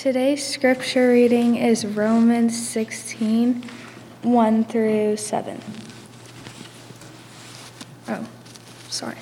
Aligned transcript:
Today's 0.00 0.46
scripture 0.46 1.08
reading 1.08 1.56
is 1.56 1.84
Romans 1.84 2.56
16 2.70 3.62
1 4.22 4.64
through 4.64 5.18
7. 5.18 5.60
Oh, 8.08 8.26
sorry. 8.88 9.18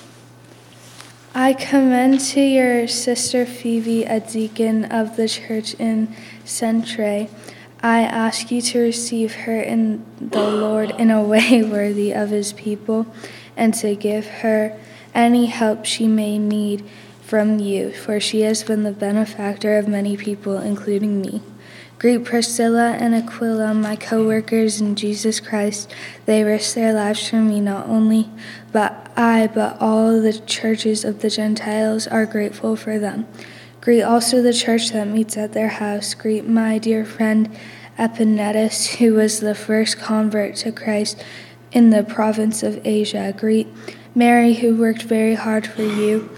I 1.34 1.52
commend 1.54 2.20
to 2.20 2.40
your 2.40 2.86
sister 2.86 3.44
Phoebe, 3.44 4.04
a 4.04 4.20
deacon 4.20 4.84
of 4.84 5.16
the 5.16 5.28
church 5.28 5.74
in 5.80 6.14
Cenchreae. 6.44 7.28
I 7.82 8.02
ask 8.02 8.52
you 8.52 8.62
to 8.62 8.78
receive 8.78 9.34
her 9.34 9.60
in 9.60 10.06
the 10.20 10.48
Lord 10.48 10.90
in 10.90 11.10
a 11.10 11.24
way 11.24 11.60
worthy 11.68 12.12
of 12.12 12.30
his 12.30 12.52
people, 12.52 13.12
and 13.56 13.74
to 13.74 13.96
give 13.96 14.28
her 14.28 14.78
any 15.12 15.46
help 15.46 15.84
she 15.86 16.06
may 16.06 16.38
need 16.38 16.88
from 17.28 17.58
you, 17.58 17.92
for 17.92 18.18
she 18.18 18.40
has 18.40 18.64
been 18.64 18.84
the 18.84 18.90
benefactor 18.90 19.76
of 19.76 19.86
many 19.86 20.16
people, 20.16 20.56
including 20.56 21.20
me. 21.20 21.42
Greet 21.98 22.24
Priscilla 22.24 22.92
and 22.92 23.14
Aquila, 23.14 23.74
my 23.74 23.96
co 23.96 24.26
workers 24.26 24.80
in 24.80 24.96
Jesus 24.96 25.38
Christ. 25.38 25.92
They 26.24 26.42
risked 26.42 26.74
their 26.74 26.94
lives 26.94 27.28
for 27.28 27.36
me, 27.36 27.60
not 27.60 27.86
only 27.86 28.30
but 28.72 29.12
I, 29.14 29.46
but 29.46 29.76
all 29.78 30.22
the 30.22 30.38
churches 30.38 31.04
of 31.04 31.20
the 31.20 31.28
Gentiles 31.28 32.06
are 32.06 32.24
grateful 32.24 32.76
for 32.76 32.98
them. 32.98 33.26
Greet 33.82 34.02
also 34.02 34.40
the 34.40 34.54
church 34.54 34.90
that 34.92 35.06
meets 35.06 35.36
at 35.36 35.52
their 35.52 35.68
house. 35.68 36.14
Greet 36.14 36.48
my 36.48 36.78
dear 36.78 37.04
friend 37.04 37.54
Epaenetus, 37.98 38.96
who 38.96 39.14
was 39.14 39.40
the 39.40 39.54
first 39.54 39.98
convert 39.98 40.56
to 40.56 40.72
Christ 40.72 41.22
in 41.72 41.90
the 41.90 42.04
province 42.04 42.62
of 42.62 42.80
Asia. 42.86 43.34
Greet 43.36 43.68
Mary, 44.14 44.54
who 44.54 44.76
worked 44.76 45.02
very 45.02 45.34
hard 45.34 45.66
for 45.66 45.82
you. 45.82 46.30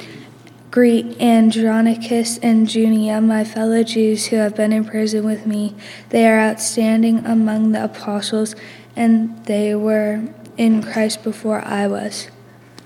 Greet 0.70 1.20
Andronicus 1.20 2.38
and 2.38 2.68
Junia, 2.72 3.20
my 3.20 3.42
fellow 3.42 3.82
Jews 3.82 4.26
who 4.26 4.36
have 4.36 4.54
been 4.54 4.72
in 4.72 4.84
prison 4.84 5.24
with 5.24 5.44
me. 5.44 5.74
They 6.10 6.28
are 6.28 6.38
outstanding 6.38 7.26
among 7.26 7.72
the 7.72 7.82
apostles, 7.82 8.54
and 8.94 9.44
they 9.46 9.74
were 9.74 10.22
in 10.56 10.80
Christ 10.80 11.24
before 11.24 11.60
I 11.64 11.88
was. 11.88 12.28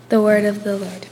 The 0.08 0.22
word 0.22 0.46
of 0.46 0.64
the 0.64 0.78
Lord. 0.78 1.06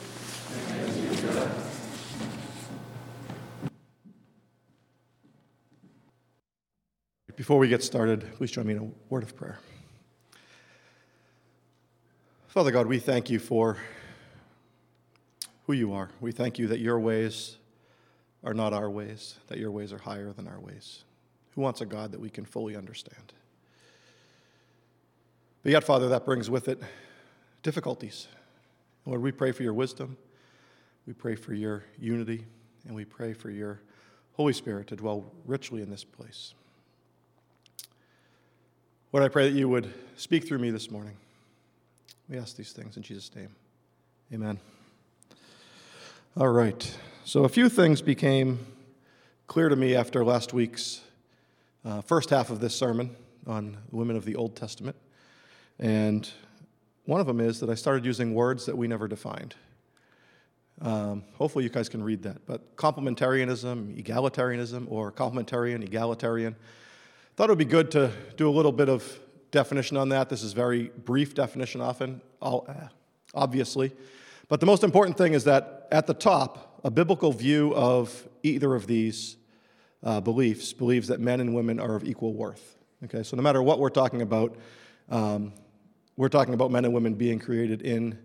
Before 7.37 7.59
we 7.59 7.69
get 7.69 7.83
started, 7.83 8.33
please 8.37 8.51
join 8.51 8.67
me 8.67 8.73
in 8.73 8.79
a 8.79 8.91
word 9.11 9.25
of 9.25 9.37
prayer. 9.37 9.59
Father 12.47 12.71
God, 12.71 12.87
we 12.87 12.99
thank 12.99 13.29
you 13.29 13.39
for 13.39 13.77
who 15.67 15.73
you 15.73 15.93
are. 15.93 16.11
We 16.21 16.33
thank 16.33 16.59
you 16.59 16.67
that 16.69 16.81
your 16.81 16.99
ways 16.99 17.57
are 18.45 18.55
not 18.55 18.73
our 18.73 18.91
ways, 18.91 19.37
that 19.49 19.59
your 19.59 19.71
ways 19.71 19.93
are 19.93 19.99
higher 19.99 20.33
than 20.33 20.49
our 20.49 20.61
ways. 20.61 21.05
Who 21.55 21.61
wants 21.61 21.81
a 21.81 21.87
God 21.87 22.13
that 22.13 22.21
we 22.21 22.31
can 22.31 22.45
fully 22.45 22.77
understand? 22.77 23.33
But 25.63 25.73
yet, 25.73 25.85
Father, 25.85 26.09
that 26.09 26.25
brings 26.25 26.51
with 26.51 26.69
it 26.69 26.83
difficulties. 27.63 28.27
Lord, 29.07 29.23
we 29.23 29.31
pray 29.33 29.53
for 29.53 29.63
your 29.63 29.75
wisdom, 29.75 30.17
we 31.07 31.13
pray 31.13 31.37
for 31.37 31.55
your 31.55 31.85
unity, 31.99 32.45
and 32.87 32.95
we 32.95 33.05
pray 33.05 33.33
for 33.33 33.51
your 33.51 33.81
Holy 34.35 34.53
Spirit 34.53 34.89
to 34.89 34.97
dwell 34.97 35.25
richly 35.47 35.83
in 35.83 35.91
this 35.91 36.05
place. 36.05 36.55
Lord, 39.13 39.25
I 39.25 39.29
pray 39.29 39.51
that 39.51 39.57
you 39.57 39.69
would 39.69 39.93
speak 40.17 40.49
through 40.49 40.59
me 40.59 40.71
this 40.71 40.91
morning. 40.91 41.17
We 42.29 42.39
ask 42.39 42.57
these 42.57 42.73
things 42.73 42.97
in 42.97 43.03
Jesus' 43.03 43.31
name. 43.37 43.55
Amen. 44.33 44.59
All 46.35 46.49
right. 46.49 46.97
So, 47.27 47.45
a 47.45 47.49
few 47.51 47.69
things 47.69 48.01
became 48.01 48.59
clear 49.49 49.69
to 49.69 49.77
me 49.77 49.95
after 49.95 50.25
last 50.25 50.55
week's 50.55 51.03
uh, 51.85 52.01
first 52.01 52.31
half 52.31 52.49
of 52.49 52.59
this 52.59 52.75
sermon 52.75 53.15
on 53.47 53.77
women 53.91 54.17
of 54.17 54.25
the 54.25 54.35
Old 54.37 54.57
Testament. 54.57 54.97
And 55.79 56.27
one 57.05 57.21
of 57.21 57.27
them 57.27 57.39
is 57.39 57.61
that 57.61 57.69
I 57.69 57.75
started 57.75 58.07
using 58.07 58.33
words 58.33 58.65
that 58.65 58.79
we 58.79 58.89
never 58.89 59.09
defined. 59.09 59.57
Um, 60.81 61.23
hopefully, 61.35 61.65
you 61.65 61.71
guys 61.71 61.91
can 61.91 62.03
read 62.03 62.23
that. 62.23 62.47
But 62.47 62.77
complementarianism, 62.77 64.03
egalitarianism, 64.03 64.91
or 64.91 65.13
complementarian, 65.13 65.85
egalitarian. 65.85 66.57
Thought 67.37 67.51
it 67.51 67.53
would 67.53 67.59
be 67.59 67.67
good 67.67 67.91
to 67.91 68.11
do 68.39 68.49
a 68.49 68.55
little 68.55 68.73
bit 68.73 68.89
of 68.89 69.21
definition 69.51 69.99
on 69.99 70.09
that. 70.09 70.31
This 70.31 70.43
is 70.43 70.55
very 70.55 70.85
brief 71.05 71.35
definition, 71.35 71.83
often, 71.83 72.23
obviously. 73.35 73.93
But 74.49 74.61
the 74.61 74.67
most 74.67 74.83
important 74.83 75.19
thing 75.19 75.35
is 75.35 75.45
that 75.45 75.82
at 75.93 76.07
the 76.07 76.15
top, 76.15 76.81
a 76.83 76.91
biblical 76.91 77.33
view 77.33 77.75
of 77.75 78.27
either 78.43 78.75
of 78.75 78.87
these 78.87 79.37
uh, 80.03 80.21
beliefs 80.21 80.73
believes 80.73 81.09
that 81.09 81.21
men 81.21 81.39
and 81.39 81.55
women 81.55 81.79
are 81.79 81.95
of 81.95 82.03
equal 82.03 82.33
worth. 82.33 82.79
Okay, 83.05 83.23
so 83.23 83.37
no 83.37 83.43
matter 83.43 83.63
what 83.63 83.79
we're 83.79 83.91
talking 83.91 84.23
about, 84.23 84.57
um, 85.11 85.53
we're 86.17 86.31
talking 86.31 86.55
about 86.55 86.71
men 86.71 86.85
and 86.85 86.95
women 86.95 87.15
being 87.15 87.39
created 87.39 87.83
in 87.83 88.19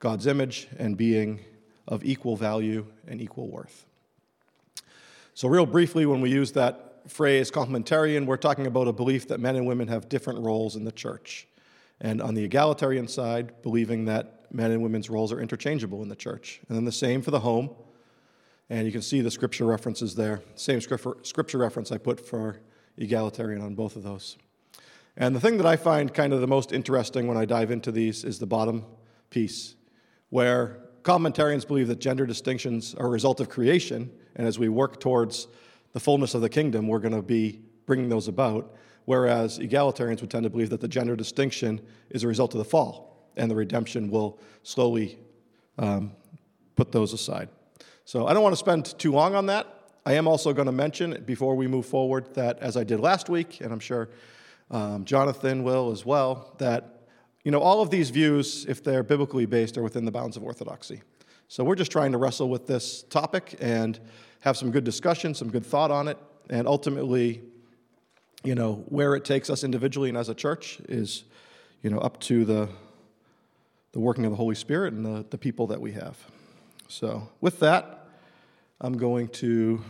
God's 0.00 0.26
image 0.26 0.68
and 0.78 0.96
being 0.96 1.40
of 1.88 2.04
equal 2.04 2.36
value 2.36 2.86
and 3.06 3.20
equal 3.20 3.48
worth. 3.48 3.86
So, 5.32 5.48
real 5.48 5.66
briefly, 5.66 6.04
when 6.04 6.20
we 6.20 6.30
use 6.30 6.52
that 6.52 7.02
phrase 7.08 7.50
complementarian, 7.50 8.26
we're 8.26 8.36
talking 8.36 8.66
about 8.66 8.86
a 8.86 8.92
belief 8.92 9.28
that 9.28 9.40
men 9.40 9.56
and 9.56 9.66
women 9.66 9.88
have 9.88 10.08
different 10.10 10.40
roles 10.40 10.76
in 10.76 10.84
the 10.84 10.92
church. 10.92 11.47
And 12.00 12.22
on 12.22 12.34
the 12.34 12.44
egalitarian 12.44 13.08
side, 13.08 13.60
believing 13.62 14.04
that 14.04 14.52
men 14.52 14.70
and 14.70 14.82
women's 14.82 15.10
roles 15.10 15.32
are 15.32 15.40
interchangeable 15.40 16.02
in 16.02 16.08
the 16.08 16.16
church. 16.16 16.60
And 16.68 16.76
then 16.76 16.84
the 16.84 16.92
same 16.92 17.22
for 17.22 17.30
the 17.30 17.40
home. 17.40 17.70
And 18.70 18.86
you 18.86 18.92
can 18.92 19.02
see 19.02 19.20
the 19.20 19.30
scripture 19.30 19.64
references 19.64 20.14
there. 20.14 20.42
Same 20.54 20.80
scripture 20.80 21.58
reference 21.58 21.90
I 21.90 21.98
put 21.98 22.24
for 22.24 22.60
egalitarian 22.96 23.62
on 23.62 23.74
both 23.74 23.96
of 23.96 24.02
those. 24.02 24.36
And 25.16 25.34
the 25.34 25.40
thing 25.40 25.56
that 25.56 25.66
I 25.66 25.76
find 25.76 26.12
kind 26.14 26.32
of 26.32 26.40
the 26.40 26.46
most 26.46 26.72
interesting 26.72 27.26
when 27.26 27.36
I 27.36 27.44
dive 27.44 27.70
into 27.70 27.90
these 27.90 28.24
is 28.24 28.38
the 28.38 28.46
bottom 28.46 28.84
piece, 29.30 29.74
where 30.30 30.78
complementarians 31.02 31.66
believe 31.66 31.88
that 31.88 31.98
gender 31.98 32.26
distinctions 32.26 32.94
are 32.94 33.06
a 33.06 33.10
result 33.10 33.40
of 33.40 33.48
creation, 33.48 34.10
and 34.36 34.46
as 34.46 34.58
we 34.58 34.68
work 34.68 35.00
towards 35.00 35.48
the 35.92 36.00
fullness 36.00 36.34
of 36.34 36.42
the 36.42 36.48
kingdom, 36.48 36.86
we're 36.86 37.00
going 37.00 37.14
to 37.14 37.22
be 37.22 37.60
bringing 37.86 38.08
those 38.08 38.28
about. 38.28 38.76
Whereas 39.08 39.58
egalitarians 39.58 40.20
would 40.20 40.30
tend 40.30 40.44
to 40.44 40.50
believe 40.50 40.68
that 40.68 40.82
the 40.82 40.86
gender 40.86 41.16
distinction 41.16 41.80
is 42.10 42.24
a 42.24 42.28
result 42.28 42.52
of 42.52 42.58
the 42.58 42.64
fall 42.66 43.32
and 43.38 43.50
the 43.50 43.54
redemption 43.54 44.10
will 44.10 44.38
slowly 44.64 45.18
um, 45.78 46.12
put 46.76 46.92
those 46.92 47.14
aside. 47.14 47.48
So 48.04 48.26
I 48.26 48.34
don't 48.34 48.42
want 48.42 48.52
to 48.52 48.58
spend 48.58 48.98
too 48.98 49.10
long 49.10 49.34
on 49.34 49.46
that. 49.46 49.66
I 50.04 50.12
am 50.12 50.28
also 50.28 50.52
going 50.52 50.66
to 50.66 50.72
mention 50.72 51.22
before 51.24 51.54
we 51.56 51.66
move 51.66 51.86
forward 51.86 52.34
that, 52.34 52.58
as 52.58 52.76
I 52.76 52.84
did 52.84 53.00
last 53.00 53.30
week, 53.30 53.62
and 53.62 53.72
I'm 53.72 53.80
sure 53.80 54.10
um, 54.70 55.06
Jonathan 55.06 55.64
will 55.64 55.90
as 55.90 56.04
well, 56.04 56.54
that 56.58 57.08
you 57.44 57.50
know 57.50 57.60
all 57.60 57.80
of 57.80 57.88
these 57.88 58.10
views, 58.10 58.66
if 58.68 58.84
they're 58.84 59.02
biblically 59.02 59.46
based, 59.46 59.78
are 59.78 59.82
within 59.82 60.04
the 60.04 60.12
bounds 60.12 60.36
of 60.36 60.42
orthodoxy. 60.42 61.00
So 61.48 61.64
we're 61.64 61.76
just 61.76 61.90
trying 61.90 62.12
to 62.12 62.18
wrestle 62.18 62.50
with 62.50 62.66
this 62.66 63.04
topic 63.04 63.56
and 63.58 63.98
have 64.40 64.58
some 64.58 64.70
good 64.70 64.84
discussion, 64.84 65.32
some 65.32 65.48
good 65.48 65.64
thought 65.64 65.90
on 65.90 66.08
it, 66.08 66.18
and 66.50 66.68
ultimately, 66.68 67.40
you 68.44 68.54
know, 68.54 68.84
where 68.88 69.14
it 69.14 69.24
takes 69.24 69.50
us 69.50 69.64
individually 69.64 70.08
and 70.08 70.18
as 70.18 70.28
a 70.28 70.34
church 70.34 70.80
is, 70.88 71.24
you 71.82 71.90
know, 71.90 71.98
up 71.98 72.20
to 72.20 72.44
the 72.44 72.68
the 73.92 74.00
working 74.00 74.24
of 74.24 74.30
the 74.30 74.36
Holy 74.36 74.54
Spirit 74.54 74.92
and 74.92 75.04
the, 75.04 75.24
the 75.30 75.38
people 75.38 75.66
that 75.68 75.80
we 75.80 75.92
have. 75.92 76.16
So, 76.88 77.28
with 77.40 77.58
that, 77.60 78.06
I'm 78.80 78.96
going 78.96 79.28
to 79.28 79.82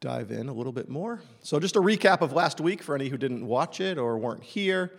dive 0.00 0.30
in 0.30 0.48
a 0.48 0.52
little 0.52 0.72
bit 0.72 0.88
more. 0.88 1.20
So, 1.42 1.60
just 1.60 1.76
a 1.76 1.80
recap 1.80 2.22
of 2.22 2.32
last 2.32 2.60
week 2.60 2.82
for 2.82 2.94
any 2.94 3.08
who 3.08 3.18
didn't 3.18 3.46
watch 3.46 3.80
it 3.80 3.98
or 3.98 4.18
weren't 4.18 4.42
here. 4.42 4.92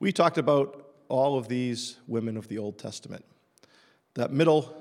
We 0.00 0.12
talked 0.12 0.38
about 0.38 0.86
all 1.08 1.38
of 1.38 1.48
these 1.48 1.96
women 2.06 2.36
of 2.36 2.48
the 2.48 2.58
Old 2.58 2.78
Testament. 2.78 3.24
That 4.14 4.32
middle, 4.32 4.74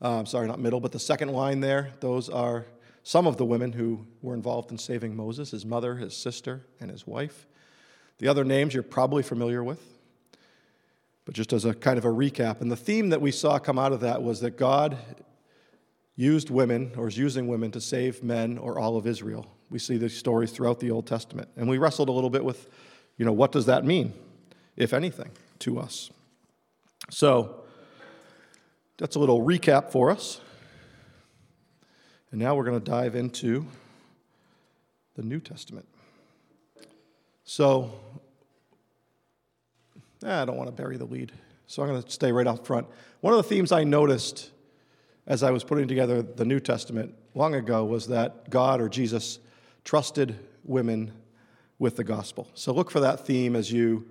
uh, 0.00 0.24
sorry, 0.24 0.46
not 0.46 0.60
middle, 0.60 0.80
but 0.80 0.92
the 0.92 1.00
second 1.00 1.30
line 1.30 1.60
there, 1.60 1.92
those 2.00 2.28
are 2.28 2.66
some 3.04 3.28
of 3.28 3.36
the 3.36 3.44
women 3.44 3.72
who 3.72 4.04
were 4.20 4.34
involved 4.34 4.72
in 4.72 4.78
saving 4.78 5.14
Moses 5.14 5.52
his 5.52 5.64
mother, 5.64 5.94
his 5.96 6.16
sister, 6.16 6.66
and 6.80 6.90
his 6.90 7.06
wife. 7.06 7.46
The 8.18 8.26
other 8.26 8.44
names 8.44 8.74
you're 8.74 8.82
probably 8.82 9.22
familiar 9.22 9.62
with 9.62 9.94
but 11.24 11.34
just 11.34 11.52
as 11.52 11.64
a 11.64 11.74
kind 11.74 11.98
of 11.98 12.04
a 12.04 12.08
recap. 12.08 12.60
And 12.60 12.70
the 12.70 12.76
theme 12.76 13.10
that 13.10 13.20
we 13.20 13.30
saw 13.30 13.58
come 13.58 13.78
out 13.78 13.92
of 13.92 14.00
that 14.00 14.22
was 14.22 14.40
that 14.40 14.56
God 14.56 14.98
used 16.16 16.50
women 16.50 16.92
or 16.96 17.08
is 17.08 17.16
using 17.16 17.48
women 17.48 17.70
to 17.72 17.80
save 17.80 18.22
men 18.22 18.58
or 18.58 18.78
all 18.78 18.96
of 18.96 19.06
Israel. 19.06 19.46
We 19.70 19.78
see 19.78 19.96
these 19.96 20.16
stories 20.16 20.52
throughout 20.52 20.80
the 20.80 20.90
Old 20.90 21.06
Testament. 21.06 21.48
And 21.56 21.68
we 21.68 21.78
wrestled 21.78 22.08
a 22.08 22.12
little 22.12 22.30
bit 22.30 22.44
with, 22.44 22.68
you 23.16 23.24
know, 23.24 23.32
what 23.32 23.52
does 23.52 23.66
that 23.66 23.84
mean, 23.84 24.12
if 24.76 24.92
anything, 24.92 25.30
to 25.60 25.80
us? 25.80 26.10
So 27.10 27.64
that's 28.98 29.16
a 29.16 29.18
little 29.18 29.40
recap 29.40 29.90
for 29.90 30.10
us. 30.10 30.40
And 32.34 32.42
now 32.42 32.56
we're 32.56 32.64
going 32.64 32.80
to 32.80 32.84
dive 32.84 33.14
into 33.14 33.64
the 35.14 35.22
New 35.22 35.38
Testament. 35.38 35.86
So 37.44 37.92
I 40.20 40.44
don't 40.44 40.56
want 40.56 40.66
to 40.66 40.74
bury 40.74 40.96
the 40.96 41.04
lead, 41.04 41.30
so 41.68 41.80
I'm 41.80 41.88
going 41.90 42.02
to 42.02 42.10
stay 42.10 42.32
right 42.32 42.48
up 42.48 42.66
front. 42.66 42.88
One 43.20 43.32
of 43.32 43.36
the 43.36 43.48
themes 43.48 43.70
I 43.70 43.84
noticed 43.84 44.50
as 45.28 45.44
I 45.44 45.52
was 45.52 45.62
putting 45.62 45.86
together 45.86 46.22
the 46.22 46.44
New 46.44 46.58
Testament 46.58 47.14
long 47.36 47.54
ago 47.54 47.84
was 47.84 48.08
that 48.08 48.50
God 48.50 48.80
or 48.80 48.88
Jesus 48.88 49.38
trusted 49.84 50.36
women 50.64 51.12
with 51.78 51.94
the 51.94 52.02
gospel. 52.02 52.48
So 52.54 52.72
look 52.72 52.90
for 52.90 52.98
that 52.98 53.24
theme 53.24 53.54
as 53.54 53.70
you 53.70 54.08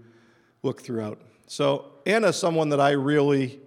look 0.61 0.81
throughout. 0.81 1.19
So 1.47 1.91
Anna 2.05 2.29
is 2.29 2.37
someone 2.37 2.69
that 2.69 2.79
I 2.79 2.91
really 2.91 3.59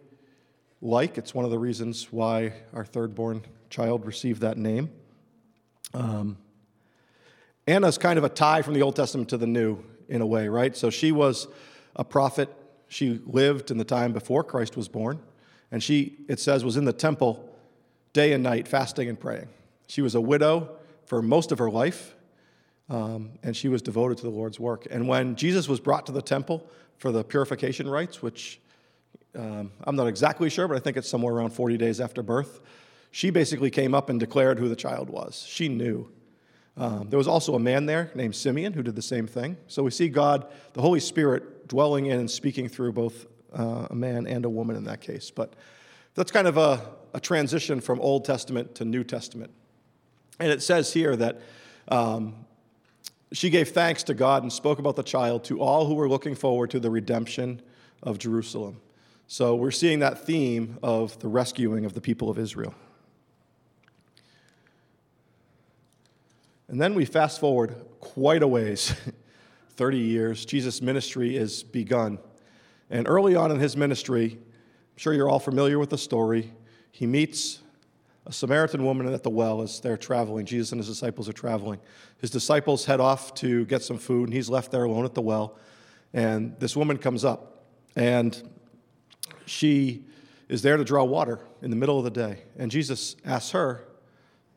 like. 0.81 1.19
It's 1.19 1.35
one 1.35 1.45
of 1.45 1.51
the 1.51 1.59
reasons 1.59 2.11
why 2.11 2.55
our 2.73 2.87
third 2.87 3.15
born 3.15 3.43
child 3.71 4.07
received 4.07 4.41
that 4.43 4.57
name. 4.57 4.91
Um, 5.95 6.39
Anna's 7.67 7.99
kind 7.99 8.19
of 8.19 8.25
a 8.25 8.29
tie 8.29 8.63
from 8.63 8.75
the 8.75 8.83
Old 8.83 8.97
Testament 8.97 9.29
to 9.31 9.37
the 9.37 9.47
New 9.47 9.83
in 10.09 10.21
a 10.21 10.27
way, 10.27 10.49
right? 10.49 10.77
So 10.77 10.91
she 10.91 11.13
was 11.13 11.49
a 11.97 12.05
prophet. 12.05 12.49
She 12.89 13.21
lived 13.27 13.71
in 13.71 13.79
the 13.79 13.85
time 13.85 14.13
before 14.13 14.45
Christ 14.45 14.77
was 14.77 14.89
born. 14.89 15.21
And 15.73 15.83
she, 15.83 16.17
it 16.29 16.39
says, 16.39 16.65
was 16.65 16.77
in 16.77 16.85
the 16.85 16.93
temple 16.93 17.49
day 18.13 18.33
and 18.33 18.43
night, 18.43 18.69
fasting 18.69 19.09
and 19.09 19.19
praying. 19.19 19.49
She 19.89 20.01
was 20.01 20.15
a 20.15 20.21
widow 20.21 20.77
for 21.05 21.23
most 21.23 21.53
of 21.53 21.59
her 21.59 21.71
life, 21.71 22.15
um, 22.89 23.33
and 23.43 23.57
she 23.57 23.69
was 23.69 23.83
devoted 23.83 24.19
to 24.19 24.25
the 24.25 24.31
Lord's 24.31 24.59
work. 24.59 24.87
And 24.91 25.07
when 25.09 25.37
Jesus 25.37 25.69
was 25.69 25.81
brought 25.81 26.07
to 26.07 26.13
the 26.13 26.23
temple 26.23 26.69
for 26.99 27.13
the 27.13 27.23
purification 27.25 27.89
rites, 27.89 28.23
which 28.23 28.61
um, 29.37 29.71
I'm 29.85 29.97
not 29.97 30.07
exactly 30.07 30.49
sure, 30.49 30.67
but 30.67 30.77
I 30.77 30.81
think 30.81 30.97
it's 30.97 31.09
somewhere 31.09 31.35
around 31.35 31.51
40 31.51 31.77
days 31.77 32.01
after 32.01 32.23
birth, 32.23 32.61
she 33.17 33.31
basically 33.31 33.71
came 33.71 33.95
up 33.95 34.11
and 34.11 34.21
declared 34.21 34.59
who 34.59 34.69
the 34.69 34.77
child 34.77 35.09
was. 35.09 35.43
She 35.49 35.71
knew. 35.71 36.07
Um, 36.77 37.09
there 37.09 37.17
was 37.17 37.27
also 37.27 37.55
a 37.55 37.59
man 37.59 37.87
there 37.87 38.11
named 38.15 38.37
Simeon 38.37 38.75
who 38.75 38.83
did 38.83 38.95
the 38.95 39.01
same 39.01 39.27
thing. 39.27 39.57
So 39.69 39.83
we 39.83 39.91
see 39.91 40.11
God, 40.11 40.47
the 40.75 40.83
Holy 40.83 41.01
Spirit, 41.01 41.67
dwelling 41.67 42.05
in 42.07 42.21
and 42.21 42.31
speaking 42.31 42.69
through 42.69 42.93
both 42.93 43.25
uh, 43.55 43.87
a 43.89 43.95
man 43.95 44.27
and 44.27 44.45
a 44.45 44.51
woman 44.51 44.77
in 44.77 44.85
that 44.85 45.01
case. 45.01 45.31
But 45.31 45.55
that's 46.15 46.31
kind 46.31 46.47
of 46.47 46.59
a, 46.59 46.79
a, 47.15 47.19
transition 47.19 47.81
from 47.81 48.03
Old 48.03 48.27
Testament 48.27 48.75
to 48.75 48.85
New 48.85 49.03
Testament. 49.03 49.51
And 50.39 50.53
it 50.53 50.63
says 50.63 50.93
here 50.93 51.17
that 51.17 51.41
um, 51.89 52.35
she 53.33 53.49
gave 53.49 53.71
thanks 53.71 54.03
to 54.03 54.15
God 54.15 54.43
and 54.43 54.53
spoke 54.53 54.79
about 54.79 54.95
the 54.95 55.03
child 55.03 55.43
to 55.45 55.63
all 55.63 55.87
who 55.87 55.95
were 55.95 56.11
looking 56.11 56.35
forward 56.35 56.69
to 56.73 56.81
the 56.81 56.91
redemption 56.91 57.63
of 58.03 58.19
Jerusalem. 58.19 58.77
So 59.27 59.55
we're 59.55 59.71
seeing 59.71 60.01
that 60.01 60.27
theme 60.27 60.77
of 60.83 61.19
the 61.21 61.29
rescuing 61.29 61.87
of 61.87 61.95
the 61.95 62.03
people 62.03 62.29
of 62.29 62.39
Israel. 62.39 62.75
And 66.69 66.81
then 66.81 66.95
we 66.95 67.05
fast 67.05 67.41
forward 67.41 67.77
quite 68.01 68.43
a 68.43 68.49
ways 68.49 68.95
30 69.77 69.99
years. 69.99 70.45
Jesus' 70.45 70.83
ministry 70.83 71.37
is 71.37 71.63
begun. 71.63 72.19
And 72.91 73.09
early 73.09 73.37
on 73.37 73.51
in 73.51 73.59
his 73.59 73.77
ministry, 73.77 74.33
I'm 74.33 74.97
sure 74.97 75.13
you're 75.13 75.29
all 75.29 75.39
familiar 75.39 75.79
with 75.79 75.91
the 75.91 75.99
story, 75.99 76.53
he 76.91 77.07
meets 77.07 77.61
a 78.27 78.33
Samaritan 78.33 78.85
woman 78.85 79.13
at 79.13 79.23
the 79.23 79.31
well 79.31 79.63
as 79.63 79.81
they're 79.81 79.97
traveling. 79.97 80.47
Jesus 80.47 80.73
and 80.73 80.81
his 80.81 80.89
disciples 80.89 81.29
are 81.29 81.33
traveling. 81.33 81.79
His 82.19 82.31
disciples 82.31 82.85
head 82.85 82.99
off 82.99 83.35
to 83.35 83.65
get 83.67 83.83
some 83.83 83.99
food, 83.99 84.25
and 84.25 84.35
he's 84.35 84.49
left 84.49 84.73
there 84.73 84.85
alone 84.85 85.05
at 85.05 85.15
the 85.15 85.23
well. 85.23 85.57
And 86.13 86.59
this 86.59 86.77
woman 86.77 86.99
comes 86.99 87.25
up, 87.25 87.65
and 87.95 88.43
she 89.45 90.05
is 90.49 90.63
there 90.63 90.77
to 90.77 90.85
draw 90.85 91.05
water 91.05 91.39
in 91.63 91.71
the 91.71 91.77
middle 91.77 91.99
of 91.99 92.05
the 92.05 92.11
day. 92.11 92.43
And 92.57 92.71
Jesus 92.71 93.17
asks 93.25 93.53
her 93.53 93.85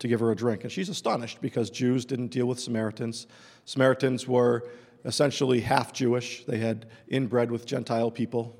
to 0.00 0.08
give 0.08 0.20
her 0.20 0.32
a 0.32 0.36
drink. 0.36 0.64
And 0.64 0.72
she's 0.72 0.88
astonished 0.88 1.40
because 1.40 1.70
Jews 1.70 2.04
didn't 2.04 2.28
deal 2.28 2.46
with 2.46 2.58
Samaritans. 2.58 3.26
Samaritans 3.64 4.26
were 4.26 4.68
essentially 5.04 5.60
half 5.60 5.92
Jewish, 5.92 6.44
they 6.44 6.58
had 6.58 6.86
inbred 7.08 7.50
with 7.50 7.64
Gentile 7.64 8.10
people. 8.10 8.58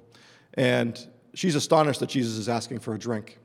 And 0.55 0.99
she's 1.35 1.55
astonished 1.55 2.01
that 2.01 2.09
Jesus 2.09 2.37
is 2.37 2.49
asking 2.49 2.79
for 2.81 2.95
a 2.95 2.99
drink. 2.99 3.39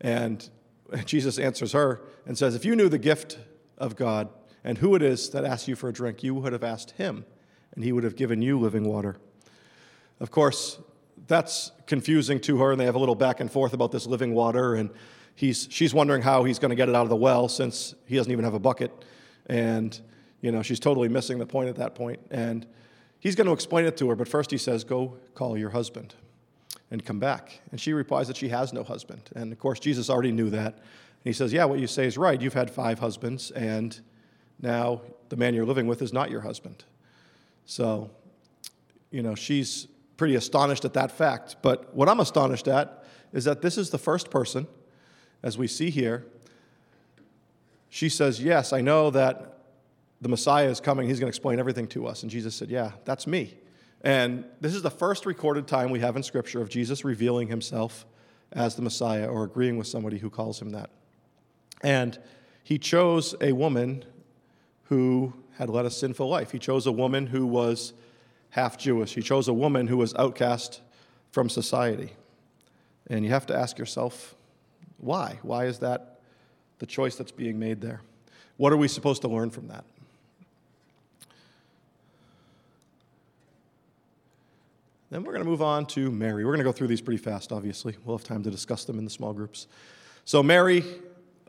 And 0.00 0.48
Jesus 1.04 1.38
answers 1.38 1.72
her 1.72 2.02
and 2.26 2.36
says, 2.36 2.54
If 2.54 2.64
you 2.64 2.76
knew 2.76 2.88
the 2.88 2.98
gift 2.98 3.38
of 3.78 3.96
God 3.96 4.28
and 4.62 4.78
who 4.78 4.94
it 4.94 5.02
is 5.02 5.30
that 5.30 5.44
asks 5.44 5.68
you 5.68 5.76
for 5.76 5.88
a 5.88 5.92
drink, 5.92 6.22
you 6.22 6.34
would 6.34 6.52
have 6.52 6.64
asked 6.64 6.92
him, 6.92 7.24
and 7.74 7.84
he 7.84 7.92
would 7.92 8.04
have 8.04 8.16
given 8.16 8.42
you 8.42 8.58
living 8.58 8.84
water. 8.84 9.16
Of 10.18 10.30
course, 10.30 10.78
that's 11.26 11.70
confusing 11.86 12.40
to 12.40 12.58
her, 12.58 12.72
and 12.72 12.80
they 12.80 12.84
have 12.84 12.94
a 12.94 12.98
little 12.98 13.14
back 13.14 13.40
and 13.40 13.50
forth 13.50 13.72
about 13.72 13.92
this 13.92 14.06
living 14.06 14.34
water. 14.34 14.74
And 14.74 14.90
he's, 15.40 15.66
she's 15.70 15.94
wondering 15.94 16.20
how 16.20 16.44
he's 16.44 16.58
going 16.58 16.68
to 16.68 16.76
get 16.76 16.90
it 16.90 16.94
out 16.94 17.04
of 17.04 17.08
the 17.08 17.16
well 17.16 17.48
since 17.48 17.94
he 18.04 18.16
doesn't 18.16 18.30
even 18.30 18.44
have 18.44 18.52
a 18.52 18.58
bucket. 18.58 18.92
And, 19.46 19.98
you 20.42 20.52
know, 20.52 20.60
she's 20.60 20.78
totally 20.78 21.08
missing 21.08 21.38
the 21.38 21.46
point 21.46 21.70
at 21.70 21.76
that 21.76 21.94
point. 21.94 22.20
And 22.30 22.66
he's 23.20 23.34
going 23.34 23.46
to 23.46 23.54
explain 23.54 23.86
it 23.86 23.96
to 23.96 24.10
her, 24.10 24.16
but 24.16 24.28
first 24.28 24.50
he 24.50 24.58
says, 24.58 24.84
Go 24.84 25.16
call 25.34 25.56
your 25.56 25.70
husband 25.70 26.14
and 26.90 27.02
come 27.02 27.18
back. 27.18 27.62
And 27.70 27.80
she 27.80 27.94
replies 27.94 28.28
that 28.28 28.36
she 28.36 28.50
has 28.50 28.74
no 28.74 28.84
husband. 28.84 29.30
And 29.34 29.50
of 29.50 29.58
course, 29.58 29.80
Jesus 29.80 30.10
already 30.10 30.30
knew 30.30 30.50
that. 30.50 30.74
And 30.74 31.24
he 31.24 31.32
says, 31.32 31.54
Yeah, 31.54 31.64
what 31.64 31.78
you 31.78 31.86
say 31.86 32.06
is 32.06 32.18
right. 32.18 32.40
You've 32.40 32.52
had 32.52 32.70
five 32.70 32.98
husbands, 32.98 33.50
and 33.50 33.98
now 34.60 35.00
the 35.30 35.36
man 35.36 35.54
you're 35.54 35.64
living 35.64 35.86
with 35.86 36.02
is 36.02 36.12
not 36.12 36.30
your 36.30 36.42
husband. 36.42 36.84
So, 37.64 38.10
you 39.10 39.22
know, 39.22 39.34
she's 39.34 39.88
pretty 40.18 40.34
astonished 40.34 40.84
at 40.84 40.92
that 40.92 41.10
fact. 41.10 41.56
But 41.62 41.94
what 41.94 42.10
I'm 42.10 42.20
astonished 42.20 42.68
at 42.68 43.04
is 43.32 43.44
that 43.44 43.62
this 43.62 43.78
is 43.78 43.88
the 43.88 43.98
first 43.98 44.30
person, 44.30 44.66
as 45.42 45.58
we 45.58 45.66
see 45.66 45.90
here. 45.90 46.26
She 47.88 48.08
says, 48.08 48.40
Yes, 48.42 48.72
I 48.72 48.80
know 48.80 49.10
that 49.10 49.58
the 50.20 50.28
Messiah 50.28 50.68
is 50.68 50.80
coming. 50.80 51.08
He's 51.08 51.18
going 51.18 51.30
to 51.30 51.36
explain 51.36 51.58
everything 51.58 51.86
to 51.88 52.06
us. 52.06 52.22
And 52.22 52.30
Jesus 52.30 52.54
said, 52.54 52.70
Yeah, 52.70 52.92
that's 53.04 53.26
me. 53.26 53.54
And 54.02 54.44
this 54.60 54.74
is 54.74 54.82
the 54.82 54.90
first 54.90 55.26
recorded 55.26 55.66
time 55.66 55.90
we 55.90 56.00
have 56.00 56.16
in 56.16 56.22
Scripture 56.22 56.62
of 56.62 56.68
Jesus 56.68 57.04
revealing 57.04 57.48
himself 57.48 58.06
as 58.52 58.74
the 58.74 58.82
Messiah 58.82 59.26
or 59.26 59.44
agreeing 59.44 59.76
with 59.76 59.86
somebody 59.86 60.18
who 60.18 60.30
calls 60.30 60.60
him 60.60 60.70
that. 60.70 60.90
And 61.82 62.18
he 62.62 62.78
chose 62.78 63.34
a 63.40 63.52
woman 63.52 64.04
who 64.84 65.34
had 65.58 65.68
led 65.68 65.84
a 65.84 65.90
sinful 65.90 66.28
life. 66.28 66.50
He 66.50 66.58
chose 66.58 66.86
a 66.86 66.92
woman 66.92 67.26
who 67.26 67.46
was 67.46 67.92
half 68.50 68.78
Jewish. 68.78 69.14
He 69.14 69.22
chose 69.22 69.48
a 69.48 69.52
woman 69.52 69.86
who 69.86 69.96
was 69.96 70.14
outcast 70.14 70.80
from 71.30 71.48
society. 71.48 72.12
And 73.08 73.24
you 73.24 73.30
have 73.30 73.46
to 73.46 73.56
ask 73.56 73.78
yourself, 73.78 74.34
why? 75.00 75.38
Why 75.42 75.66
is 75.66 75.78
that 75.80 76.20
the 76.78 76.86
choice 76.86 77.16
that's 77.16 77.32
being 77.32 77.58
made 77.58 77.80
there? 77.80 78.00
What 78.56 78.72
are 78.72 78.76
we 78.76 78.88
supposed 78.88 79.22
to 79.22 79.28
learn 79.28 79.50
from 79.50 79.68
that? 79.68 79.84
Then 85.10 85.24
we're 85.24 85.32
going 85.32 85.44
to 85.44 85.50
move 85.50 85.62
on 85.62 85.86
to 85.86 86.10
Mary. 86.10 86.44
We're 86.44 86.52
going 86.52 86.58
to 86.58 86.64
go 86.64 86.72
through 86.72 86.86
these 86.86 87.00
pretty 87.00 87.22
fast, 87.22 87.50
obviously. 87.50 87.96
We'll 88.04 88.16
have 88.16 88.24
time 88.24 88.44
to 88.44 88.50
discuss 88.50 88.84
them 88.84 88.98
in 88.98 89.04
the 89.04 89.10
small 89.10 89.32
groups. 89.32 89.66
So, 90.24 90.42
Mary 90.42 90.84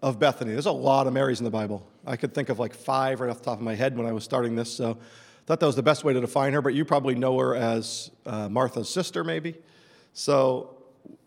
of 0.01 0.19
Bethany. 0.19 0.51
There's 0.51 0.65
a 0.65 0.71
lot 0.71 1.07
of 1.07 1.13
Marys 1.13 1.39
in 1.39 1.43
the 1.43 1.51
Bible. 1.51 1.85
I 2.05 2.15
could 2.15 2.33
think 2.33 2.49
of 2.49 2.59
like 2.59 2.73
five 2.73 3.21
right 3.21 3.29
off 3.29 3.37
the 3.37 3.45
top 3.45 3.59
of 3.59 3.63
my 3.63 3.75
head 3.75 3.95
when 3.95 4.07
I 4.07 4.11
was 4.11 4.23
starting 4.23 4.55
this, 4.55 4.73
so 4.73 4.91
I 4.91 5.45
thought 5.45 5.59
that 5.59 5.65
was 5.65 5.75
the 5.75 5.83
best 5.83 6.03
way 6.03 6.13
to 6.13 6.21
define 6.21 6.53
her, 6.53 6.61
but 6.61 6.73
you 6.73 6.85
probably 6.85 7.15
know 7.15 7.37
her 7.37 7.55
as 7.55 8.09
uh, 8.25 8.49
Martha's 8.49 8.89
sister, 8.89 9.23
maybe. 9.23 9.55
So, 10.13 10.75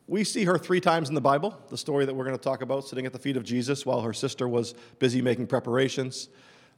we 0.06 0.24
see 0.24 0.44
her 0.44 0.58
three 0.58 0.80
times 0.80 1.08
in 1.08 1.14
the 1.14 1.20
Bible, 1.20 1.58
the 1.70 1.78
story 1.78 2.04
that 2.04 2.14
we're 2.14 2.24
going 2.24 2.36
to 2.36 2.42
talk 2.42 2.62
about, 2.62 2.86
sitting 2.86 3.06
at 3.06 3.12
the 3.12 3.18
feet 3.18 3.36
of 3.36 3.44
Jesus 3.44 3.86
while 3.86 4.02
her 4.02 4.12
sister 4.12 4.48
was 4.48 4.74
busy 4.98 5.22
making 5.22 5.46
preparations. 5.46 6.28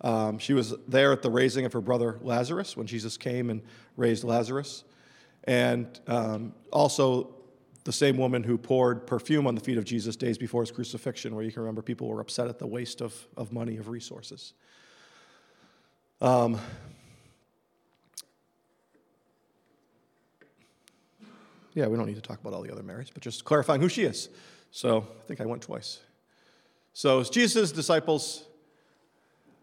Um, 0.01 0.39
she 0.39 0.53
was 0.53 0.75
there 0.87 1.13
at 1.13 1.23
the 1.23 1.31
raising 1.31 1.65
of 1.65 1.73
her 1.73 1.81
brother 1.81 2.19
Lazarus 2.23 2.77
when 2.77 2.87
Jesus 2.87 3.17
came 3.17 3.51
and 3.51 3.63
raised 3.97 4.25
Lazarus 4.25 4.85
and 5.47 6.01
um, 6.07 6.53
also 6.73 7.35
the 7.85 7.93
same 7.93 8.17
woman 8.17 8.43
who 8.43 8.59
poured 8.59 9.07
perfume 9.07 9.47
on 9.47 9.55
the 9.55 9.61
feet 9.61 9.79
of 9.79 9.85
Jesus 9.85 10.17
days 10.17 10.37
before 10.37 10.63
his 10.63 10.73
crucifixion, 10.73 11.35
where 11.35 11.45
you 11.45 11.53
can 11.53 11.63
remember 11.63 11.83
people 11.83 12.09
were 12.09 12.21
upset 12.21 12.49
at 12.49 12.59
the 12.59 12.67
waste 12.67 13.01
of, 13.01 13.15
of 13.37 13.53
money, 13.53 13.77
of 13.77 13.89
resources. 13.89 14.55
Um, 16.21 16.59
yeah, 21.77 21.87
we 21.87 21.97
don't 21.99 22.07
need 22.07 22.17
to 22.17 22.23
talk 22.23 22.41
about 22.41 22.55
all 22.55 22.63
the 22.63 22.73
other 22.73 22.83
Marys, 22.83 23.11
but 23.13 23.23
just 23.23 23.45
clarifying 23.45 23.83
who 23.83 23.89
she 23.91 24.05
is. 24.05 24.31
So 24.71 25.07
I 25.23 25.27
think 25.27 25.43
I 25.43 25.47
went 25.47 25.63
twice. 25.63 26.01
So 26.95 27.23
Jesus' 27.23 27.71
disciples 27.71 28.45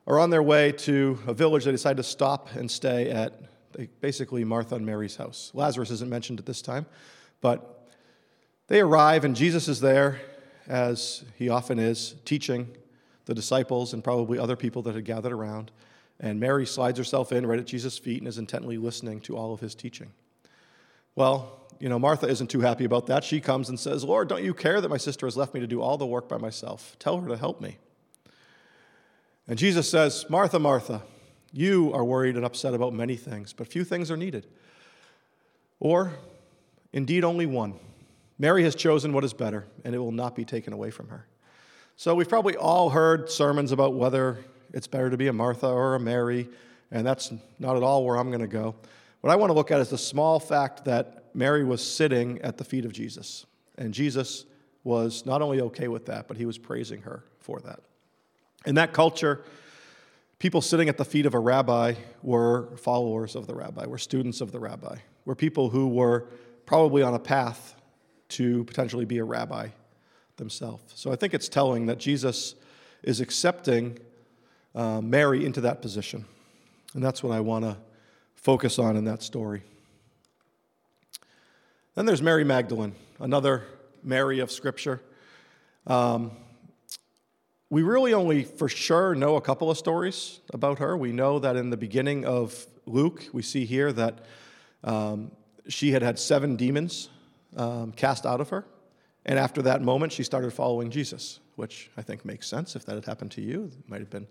are 0.06 0.20
on 0.20 0.30
their 0.30 0.44
way 0.44 0.72
to 0.72 1.18
a 1.26 1.34
village, 1.34 1.66
they 1.66 1.72
decide 1.72 1.98
to 1.98 2.04
stop 2.04 2.54
and 2.54 2.70
stay 2.70 3.10
at 3.10 3.34
basically 4.00 4.44
Martha 4.44 4.76
and 4.76 4.86
Mary's 4.86 5.16
house. 5.16 5.50
Lazarus 5.56 5.90
isn't 5.90 6.10
mentioned 6.10 6.38
at 6.38 6.46
this 6.46 6.62
time, 6.62 6.86
but 7.42 7.90
they 8.68 8.80
arrive, 8.80 9.26
and 9.26 9.36
Jesus 9.36 9.68
is 9.68 9.82
there, 9.82 10.22
as 10.68 11.26
he 11.36 11.50
often 11.50 11.80
is, 11.80 12.14
teaching 12.26 12.68
the 13.26 13.34
disciples 13.34 13.94
and 13.94 14.04
probably 14.04 14.38
other 14.38 14.56
people 14.56 14.84
that 14.84 14.94
had 14.94 15.04
gathered 15.04 15.32
around. 15.32 15.72
And 16.20 16.40
Mary 16.40 16.68
slides 16.68 17.00
herself 17.00 17.32
in 17.32 17.48
right 17.48 17.60
at 17.60 17.66
Jesus' 17.66 17.98
feet 17.98 18.20
and 18.20 18.28
is 18.28 18.38
intently 18.38 18.78
listening 18.78 19.20
to 19.22 19.36
all 19.36 19.52
of 19.52 19.62
his 19.62 19.74
teaching. 19.74 20.12
Well, 21.16 21.63
you 21.80 21.90
know, 21.90 22.00
Martha 22.00 22.28
isn't 22.28 22.48
too 22.48 22.62
happy 22.62 22.86
about 22.86 23.08
that. 23.08 23.24
She 23.24 23.40
comes 23.40 23.70
and 23.70 23.80
says, 23.80 24.04
Lord, 24.04 24.30
don't 24.30 24.44
you 24.44 24.54
care 24.54 24.82
that 24.82 24.90
my 24.90 24.98
sister 24.98 25.26
has 25.26 25.38
left 25.38 25.54
me 25.54 25.60
to 25.60 25.68
do 25.68 25.82
all 25.82 25.98
the 25.98 26.06
work 26.06 26.28
by 26.30 26.38
myself? 26.38 26.96
Tell 27.00 27.20
her 27.20 27.28
to 27.28 27.38
help 27.38 27.62
me. 27.62 27.78
And 29.48 29.60
Jesus 29.60 29.90
says, 29.90 30.26
Martha, 30.30 30.60
Martha, 30.60 31.04
you 31.52 31.94
are 31.94 32.04
worried 32.04 32.36
and 32.36 32.46
upset 32.46 32.74
about 32.74 32.94
many 32.94 33.16
things, 33.16 33.54
but 33.54 33.68
few 33.68 33.84
things 33.84 34.10
are 34.10 34.18
needed. 34.18 34.48
Or, 35.80 36.14
indeed, 36.94 37.24
only 37.24 37.46
one. 37.46 37.76
Mary 38.40 38.64
has 38.64 38.76
chosen 38.76 39.14
what 39.14 39.24
is 39.24 39.34
better, 39.34 39.66
and 39.84 39.94
it 39.94 40.00
will 40.00 40.12
not 40.12 40.36
be 40.36 40.46
taken 40.46 40.74
away 40.74 40.92
from 40.92 41.10
her. 41.10 41.28
So 41.96 42.16
we've 42.16 42.30
probably 42.30 42.56
all 42.56 42.90
heard 42.90 43.30
sermons 43.30 43.72
about 43.72 43.94
whether 43.94 44.40
it's 44.74 44.88
better 44.88 45.10
to 45.10 45.18
be 45.18 45.28
a 45.28 45.34
Martha 45.34 45.68
or 45.68 45.96
a 45.96 46.00
Mary, 46.00 46.50
and 46.90 47.06
that's 47.06 47.32
not 47.60 47.76
at 47.78 47.84
all 47.84 48.06
where 48.06 48.18
I'm 48.18 48.30
going 48.30 48.42
to 48.42 48.48
go. 48.48 48.76
What 49.22 49.32
I 49.32 49.36
want 49.36 49.52
to 49.52 49.54
look 49.54 49.72
at 49.72 49.80
is 49.80 49.90
the 49.90 49.98
small 49.98 50.40
fact 50.40 50.86
that 50.86 51.23
Mary 51.34 51.64
was 51.64 51.86
sitting 51.86 52.42
at 52.42 52.58
the 52.58 52.64
feet 52.64 52.86
of 52.86 52.94
Jesus, 52.94 53.46
and 53.78 53.94
Jesus 53.94 54.46
was 54.84 55.26
not 55.26 55.42
only 55.42 55.62
okay 55.62 55.88
with 55.88 56.06
that, 56.08 56.28
but 56.28 56.38
he 56.38 56.46
was 56.46 56.58
praising 56.58 57.02
her 57.04 57.24
for 57.40 57.60
that. 57.62 57.80
In 58.66 58.76
that 58.76 58.94
culture, 58.94 59.44
people 60.40 60.62
sitting 60.62 60.90
at 60.90 60.98
the 60.98 61.06
feet 61.06 61.26
of 61.26 61.34
a 61.34 61.40
rabbi 61.40 61.94
were 62.22 62.76
followers 62.78 63.36
of 63.36 63.48
the 63.48 63.56
rabbi, 63.56 63.86
were 63.86 63.98
students 63.98 64.42
of 64.42 64.52
the 64.52 64.60
rabbi, 64.60 64.98
were 65.26 65.36
people 65.36 65.70
who 65.70 65.88
were 65.88 66.28
probably 66.66 67.02
on 67.02 67.14
a 67.14 67.20
path 67.20 67.76
to 68.30 68.64
potentially 68.66 69.06
be 69.06 69.18
a 69.20 69.24
rabbi 69.24 69.70
themselves. 70.38 70.94
So 70.96 71.12
I 71.12 71.16
think 71.16 71.34
it's 71.34 71.50
telling 71.50 71.86
that 71.86 71.98
Jesus 71.98 72.56
is 73.04 73.22
accepting 73.22 74.00
uh, 74.76 75.02
Mary 75.02 75.46
into 75.46 75.62
that 75.62 75.82
position. 75.82 76.26
And 76.94 77.04
that's 77.04 77.22
what 77.22 77.36
I 77.36 77.40
want 77.40 77.66
to 77.66 77.78
focus 78.36 78.80
on 78.80 78.98
in 78.98 79.06
that 79.06 79.22
story. 79.22 79.64
Then 81.96 82.08
there's 82.08 82.24
Mary 82.24 82.44
Magdalene, 82.44 82.96
another 83.20 83.66
Mary 84.04 84.40
of 84.40 84.52
Scripture. 84.52 85.00
Um, 85.86 86.32
we 87.70 87.84
really 87.84 88.16
only 88.16 88.46
for 88.46 88.68
sure 88.68 89.14
know 89.14 89.36
a 89.36 89.42
couple 89.42 89.70
of 89.70 89.78
stories 89.78 90.40
about 90.52 90.80
her. 90.80 90.98
We 90.98 91.12
know 91.12 91.38
that 91.38 91.56
in 91.56 91.70
the 91.70 91.78
beginning 91.78 92.26
of 92.26 92.66
Luke, 92.88 93.30
we 93.32 93.44
see 93.44 93.66
here 93.66 93.94
that 93.94 94.26
um, 94.84 95.32
she 95.68 95.92
had 95.92 96.02
had 96.02 96.18
seven 96.18 96.56
demons 96.56 97.10
um, 97.58 97.92
cast 97.92 98.26
out 98.26 98.42
of 98.42 98.50
her. 98.50 98.66
And 99.28 99.38
after 99.38 99.62
that 99.62 99.84
moment, 99.84 100.14
she 100.14 100.24
started 100.24 100.52
following 100.52 100.90
Jesus, 100.90 101.42
which 101.58 101.92
I 101.96 102.02
think 102.02 102.26
makes 102.26 102.48
sense. 102.48 102.76
If 102.76 102.86
that 102.86 102.96
had 102.96 103.06
happened 103.06 103.32
to 103.34 103.42
you, 103.42 103.66
it 103.66 103.88
might 103.88 104.00
have 104.00 104.10
been 104.10 104.28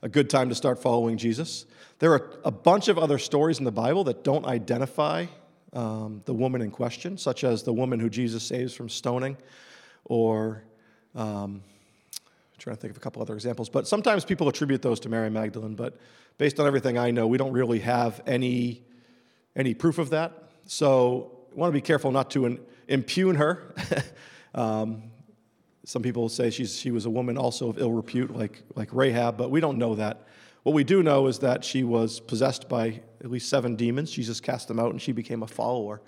a 0.00 0.08
good 0.08 0.30
time 0.30 0.48
to 0.48 0.54
start 0.54 0.80
following 0.80 1.16
Jesus. 1.16 1.66
There 1.98 2.12
are 2.12 2.30
a 2.44 2.52
bunch 2.52 2.86
of 2.86 2.98
other 2.98 3.18
stories 3.18 3.58
in 3.58 3.64
the 3.64 3.72
Bible 3.72 4.04
that 4.04 4.22
don't 4.22 4.46
identify 4.46 5.26
um, 5.74 6.22
the 6.24 6.34
woman 6.34 6.62
in 6.62 6.70
question, 6.70 7.18
such 7.18 7.44
as 7.44 7.62
the 7.62 7.72
woman 7.72 8.00
who 8.00 8.08
Jesus 8.08 8.42
saves 8.42 8.74
from 8.74 8.88
stoning, 8.88 9.36
or 10.04 10.62
um, 11.14 11.62
I'm 11.62 12.58
trying 12.58 12.76
to 12.76 12.80
think 12.80 12.92
of 12.92 12.96
a 12.96 13.00
couple 13.00 13.20
other 13.20 13.34
examples. 13.34 13.68
But 13.68 13.86
sometimes 13.88 14.24
people 14.24 14.48
attribute 14.48 14.82
those 14.82 15.00
to 15.00 15.08
Mary 15.08 15.30
Magdalene, 15.30 15.74
but 15.74 15.96
based 16.38 16.60
on 16.60 16.66
everything 16.66 16.98
I 16.98 17.10
know, 17.10 17.26
we 17.26 17.38
don't 17.38 17.52
really 17.52 17.80
have 17.80 18.22
any, 18.26 18.82
any 19.56 19.74
proof 19.74 19.98
of 19.98 20.10
that. 20.10 20.50
So 20.66 21.32
I 21.52 21.58
want 21.58 21.70
to 21.70 21.74
be 21.74 21.80
careful 21.80 22.10
not 22.10 22.30
to 22.32 22.58
impugn 22.88 23.34
her. 23.36 23.74
um, 24.54 25.02
some 25.84 26.02
people 26.02 26.28
say 26.28 26.50
she's, 26.50 26.78
she 26.78 26.90
was 26.90 27.04
a 27.04 27.10
woman 27.10 27.36
also 27.36 27.68
of 27.68 27.78
ill 27.78 27.92
repute, 27.92 28.34
like, 28.34 28.62
like 28.74 28.88
Rahab, 28.92 29.36
but 29.36 29.50
we 29.50 29.60
don't 29.60 29.76
know 29.76 29.94
that. 29.96 30.26
What 30.64 30.74
we 30.74 30.82
do 30.82 31.02
know 31.02 31.26
is 31.26 31.38
that 31.40 31.62
she 31.62 31.84
was 31.84 32.20
possessed 32.20 32.70
by 32.70 33.00
at 33.20 33.30
least 33.30 33.50
seven 33.50 33.76
demons. 33.76 34.10
Jesus 34.10 34.40
cast 34.40 34.66
them 34.66 34.80
out, 34.80 34.90
and 34.90 35.00
she 35.00 35.12
became 35.12 35.42
a 35.42 35.46
follower. 35.46 36.00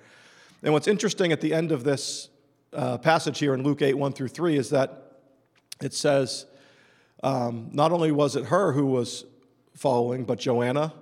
And 0.62 0.72
what's 0.72 0.88
interesting 0.88 1.30
at 1.30 1.42
the 1.42 1.52
end 1.52 1.72
of 1.72 1.84
this 1.84 2.30
uh, 2.72 2.96
passage 2.98 3.38
here 3.38 3.52
in 3.52 3.62
Luke 3.62 3.82
8 3.82 3.94
1 3.94 4.12
through 4.12 4.28
3 4.28 4.56
is 4.56 4.70
that 4.70 5.12
it 5.82 5.92
says, 5.92 6.46
um, 7.22 7.68
not 7.72 7.92
only 7.92 8.10
was 8.10 8.34
it 8.34 8.46
her 8.46 8.72
who 8.72 8.86
was 8.86 9.26
following, 9.74 10.24
but 10.24 10.38
Joanna 10.38 10.94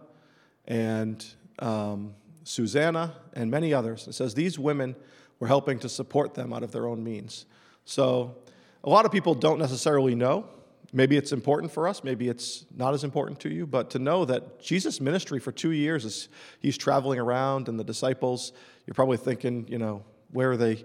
and 0.66 1.24
um, 1.60 2.14
Susanna 2.42 3.14
and 3.34 3.52
many 3.52 3.72
others. 3.72 4.08
It 4.08 4.14
says 4.14 4.34
these 4.34 4.58
women 4.58 4.96
were 5.38 5.46
helping 5.46 5.78
to 5.80 5.88
support 5.88 6.34
them 6.34 6.52
out 6.52 6.64
of 6.64 6.72
their 6.72 6.88
own 6.88 7.04
means. 7.04 7.46
So 7.84 8.36
a 8.82 8.88
lot 8.88 9.04
of 9.04 9.12
people 9.12 9.34
don't 9.34 9.60
necessarily 9.60 10.16
know. 10.16 10.48
Maybe 10.96 11.16
it's 11.16 11.32
important 11.32 11.72
for 11.72 11.88
us, 11.88 12.04
maybe 12.04 12.28
it's 12.28 12.66
not 12.76 12.94
as 12.94 13.02
important 13.02 13.40
to 13.40 13.52
you, 13.52 13.66
but 13.66 13.90
to 13.90 13.98
know 13.98 14.24
that 14.26 14.60
Jesus' 14.62 15.00
ministry 15.00 15.40
for 15.40 15.50
two 15.50 15.72
years 15.72 16.04
is 16.04 16.28
he's 16.60 16.78
traveling 16.78 17.18
around 17.18 17.68
and 17.68 17.80
the 17.80 17.82
disciples, 17.82 18.52
you're 18.86 18.94
probably 18.94 19.16
thinking, 19.16 19.66
you 19.68 19.76
know, 19.76 20.04
where 20.30 20.52
are 20.52 20.56
they 20.56 20.84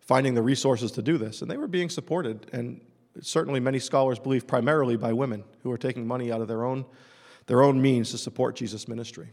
finding 0.00 0.32
the 0.32 0.40
resources 0.40 0.92
to 0.92 1.02
do 1.02 1.18
this? 1.18 1.42
And 1.42 1.50
they 1.50 1.58
were 1.58 1.68
being 1.68 1.90
supported, 1.90 2.46
and 2.54 2.80
certainly 3.20 3.60
many 3.60 3.78
scholars 3.78 4.18
believe 4.18 4.46
primarily 4.46 4.96
by 4.96 5.12
women 5.12 5.44
who 5.62 5.70
are 5.70 5.76
taking 5.76 6.06
money 6.06 6.32
out 6.32 6.40
of 6.40 6.48
their 6.48 6.64
own, 6.64 6.86
their 7.44 7.62
own 7.62 7.82
means 7.82 8.12
to 8.12 8.18
support 8.18 8.56
Jesus' 8.56 8.88
ministry. 8.88 9.28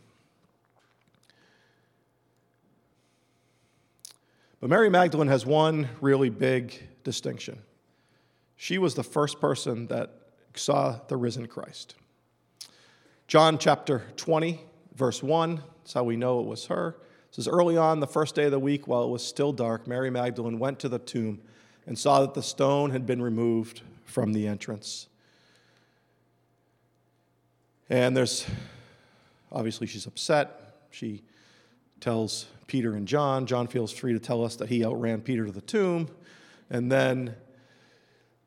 But 4.60 4.70
Mary 4.70 4.89
Magdalene 4.89 5.30
has 5.30 5.46
one 5.46 5.88
really 6.01 6.30
big 6.30 6.89
distinction 7.06 7.62
she 8.62 8.77
was 8.77 8.94
the 8.94 9.03
first 9.03 9.41
person 9.41 9.88
that 9.88 10.12
saw 10.53 11.00
the 11.08 11.18
risen 11.18 11.48
Christ. 11.48 11.96
John 13.27 13.58
chapter 13.58 14.03
20, 14.18 14.62
verse 14.94 15.24
1, 15.24 15.56
that's 15.56 15.94
how 15.94 16.03
we 16.03 16.15
know 16.15 16.41
it 16.41 16.46
was 16.46 16.68
her. 16.68 16.89
It 17.30 17.36
says, 17.36 17.48
Early 17.48 17.75
on, 17.75 18.01
the 18.01 18.06
first 18.06 18.36
day 18.36 18.44
of 18.44 18.51
the 18.51 18.60
week, 18.60 18.88
while 18.88 19.03
it 19.03 19.10
was 19.10 19.25
still 19.25 19.51
dark, 19.51 19.88
Mary 19.88 20.12
Magdalene 20.12 20.60
went 20.60 20.77
to 20.82 20.89
the 20.89 21.00
tomb 21.00 21.41
and 21.88 21.98
saw 21.98 22.22
that 22.22 22.36
the 22.36 22.44
stone 22.44 22.91
had 22.91 23.08
been 23.08 23.20
removed 23.20 23.82
from 24.06 24.32
the 24.32 24.46
entrance. 24.48 25.08
And 27.89 28.15
there's 28.15 28.46
obviously 29.51 29.88
she's 29.88 30.06
upset. 30.06 30.75
She 30.91 31.24
tells 32.00 32.46
Peter 32.68 32.94
and 32.94 33.08
John. 33.08 33.48
John 33.48 33.65
feels 33.65 33.91
free 33.91 34.13
to 34.13 34.20
tell 34.20 34.46
us 34.46 34.56
that 34.58 34.70
he 34.70 34.86
outran 34.86 35.22
Peter 35.22 35.48
to 35.48 35.51
the 35.51 35.62
tomb. 35.62 36.10
And 36.70 36.91
then 36.91 37.34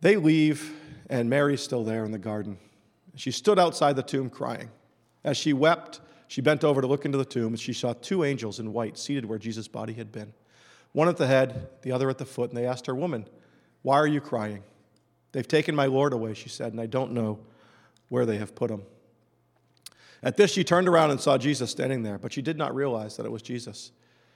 they 0.04 0.16
leave, 0.16 0.76
and 1.08 1.30
Mary's 1.30 1.62
still 1.62 1.82
there 1.82 2.04
in 2.04 2.12
the 2.12 2.18
garden. 2.18 2.58
She 3.16 3.30
stood 3.30 3.58
outside 3.58 3.96
the 3.96 4.02
tomb 4.02 4.28
crying. 4.28 4.68
As 5.24 5.38
she 5.38 5.54
wept, 5.54 6.02
she 6.28 6.42
bent 6.42 6.62
over 6.62 6.82
to 6.82 6.86
look 6.86 7.06
into 7.06 7.16
the 7.16 7.24
tomb, 7.24 7.54
and 7.54 7.58
she 7.58 7.72
saw 7.72 7.94
two 7.94 8.22
angels 8.22 8.60
in 8.60 8.74
white 8.74 8.98
seated 8.98 9.24
where 9.24 9.38
Jesus' 9.38 9.66
body 9.66 9.94
had 9.94 10.12
been, 10.12 10.34
one 10.92 11.08
at 11.08 11.16
the 11.16 11.26
head, 11.26 11.70
the 11.80 11.90
other 11.90 12.10
at 12.10 12.18
the 12.18 12.26
foot. 12.26 12.50
And 12.50 12.58
they 12.58 12.66
asked 12.66 12.84
her, 12.84 12.94
Woman, 12.94 13.26
why 13.80 13.96
are 13.96 14.06
you 14.06 14.20
crying? 14.20 14.62
They've 15.32 15.48
taken 15.48 15.74
my 15.74 15.86
Lord 15.86 16.12
away, 16.12 16.34
she 16.34 16.50
said, 16.50 16.72
and 16.72 16.82
I 16.82 16.86
don't 16.86 17.12
know 17.12 17.38
where 18.10 18.26
they 18.26 18.36
have 18.36 18.54
put 18.54 18.70
him. 18.70 18.82
At 20.22 20.36
this, 20.36 20.52
she 20.52 20.64
turned 20.64 20.86
around 20.86 21.12
and 21.12 21.20
saw 21.20 21.38
Jesus 21.38 21.70
standing 21.70 22.02
there, 22.02 22.18
but 22.18 22.30
she 22.30 22.42
did 22.42 22.58
not 22.58 22.74
realize 22.74 23.16
that 23.16 23.24
it 23.24 23.32
was 23.32 23.40
Jesus. 23.40 23.90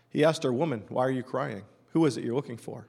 He 0.08 0.25
asked 0.25 0.44
her, 0.44 0.52
Woman, 0.52 0.84
why 0.88 1.04
are 1.04 1.10
you 1.10 1.22
crying? 1.22 1.64
Who 1.92 2.06
is 2.06 2.16
it 2.16 2.25
you're 2.25 2.34
looking 2.34 2.56
for? 2.56 2.87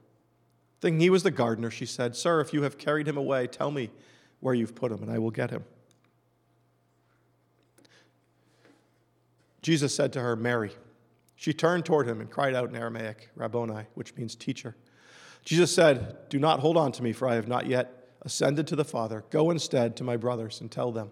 Thinking 0.81 0.99
he 0.99 1.09
was 1.09 1.23
the 1.23 1.31
gardener, 1.31 1.69
she 1.69 1.85
said, 1.85 2.15
Sir, 2.15 2.39
if 2.39 2.53
you 2.53 2.63
have 2.63 2.77
carried 2.77 3.07
him 3.07 3.17
away, 3.17 3.47
tell 3.47 3.71
me 3.71 3.89
where 4.39 4.53
you've 4.53 4.75
put 4.75 4.91
him, 4.91 5.03
and 5.03 5.11
I 5.11 5.19
will 5.19 5.31
get 5.31 5.51
him. 5.51 5.63
Jesus 9.61 9.93
said 9.93 10.13
to 10.13 10.21
her, 10.21 10.35
Mary. 10.35 10.71
She 11.35 11.53
turned 11.53 11.85
toward 11.85 12.07
him 12.07 12.19
and 12.19 12.29
cried 12.29 12.53
out 12.53 12.69
in 12.69 12.75
Aramaic, 12.75 13.29
Rabboni, 13.35 13.85
which 13.93 14.15
means 14.15 14.35
teacher. 14.35 14.75
Jesus 15.45 15.73
said, 15.73 16.17
Do 16.29 16.37
not 16.37 16.59
hold 16.59 16.75
on 16.75 16.91
to 16.93 17.03
me, 17.03 17.13
for 17.13 17.29
I 17.29 17.35
have 17.35 17.47
not 17.47 17.65
yet 17.65 18.09
ascended 18.23 18.67
to 18.67 18.75
the 18.75 18.83
Father. 18.83 19.23
Go 19.29 19.49
instead 19.49 19.95
to 19.97 20.03
my 20.03 20.17
brothers 20.17 20.59
and 20.59 20.69
tell 20.69 20.91
them, 20.91 21.11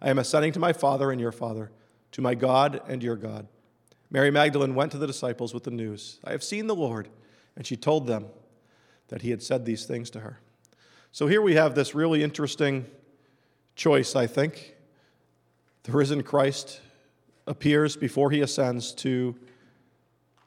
I 0.00 0.10
am 0.10 0.18
ascending 0.18 0.52
to 0.52 0.60
my 0.60 0.72
Father 0.72 1.10
and 1.10 1.20
your 1.20 1.32
Father, 1.32 1.72
to 2.12 2.22
my 2.22 2.34
God 2.34 2.82
and 2.86 3.02
your 3.02 3.16
God. 3.16 3.48
Mary 4.10 4.30
Magdalene 4.30 4.76
went 4.76 4.92
to 4.92 4.98
the 4.98 5.08
disciples 5.08 5.52
with 5.52 5.64
the 5.64 5.72
news, 5.72 6.20
I 6.24 6.30
have 6.30 6.44
seen 6.44 6.66
the 6.66 6.74
Lord. 6.74 7.08
And 7.56 7.64
she 7.66 7.76
told 7.76 8.06
them 8.06 8.26
that 9.08 9.22
he 9.22 9.30
had 9.30 9.42
said 9.42 9.64
these 9.64 9.84
things 9.84 10.10
to 10.10 10.20
her. 10.20 10.40
So 11.12 11.26
here 11.26 11.42
we 11.42 11.54
have 11.54 11.74
this 11.74 11.94
really 11.94 12.22
interesting 12.22 12.86
choice, 13.76 14.16
I 14.16 14.26
think. 14.26 14.74
The 15.84 15.92
risen 15.92 16.22
Christ 16.22 16.80
appears 17.46 17.96
before 17.96 18.30
he 18.30 18.40
ascends 18.40 18.92
to 18.94 19.36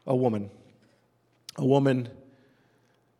a 0.06 0.16
woman, 0.16 0.50
a 1.58 1.66
woman 1.66 2.10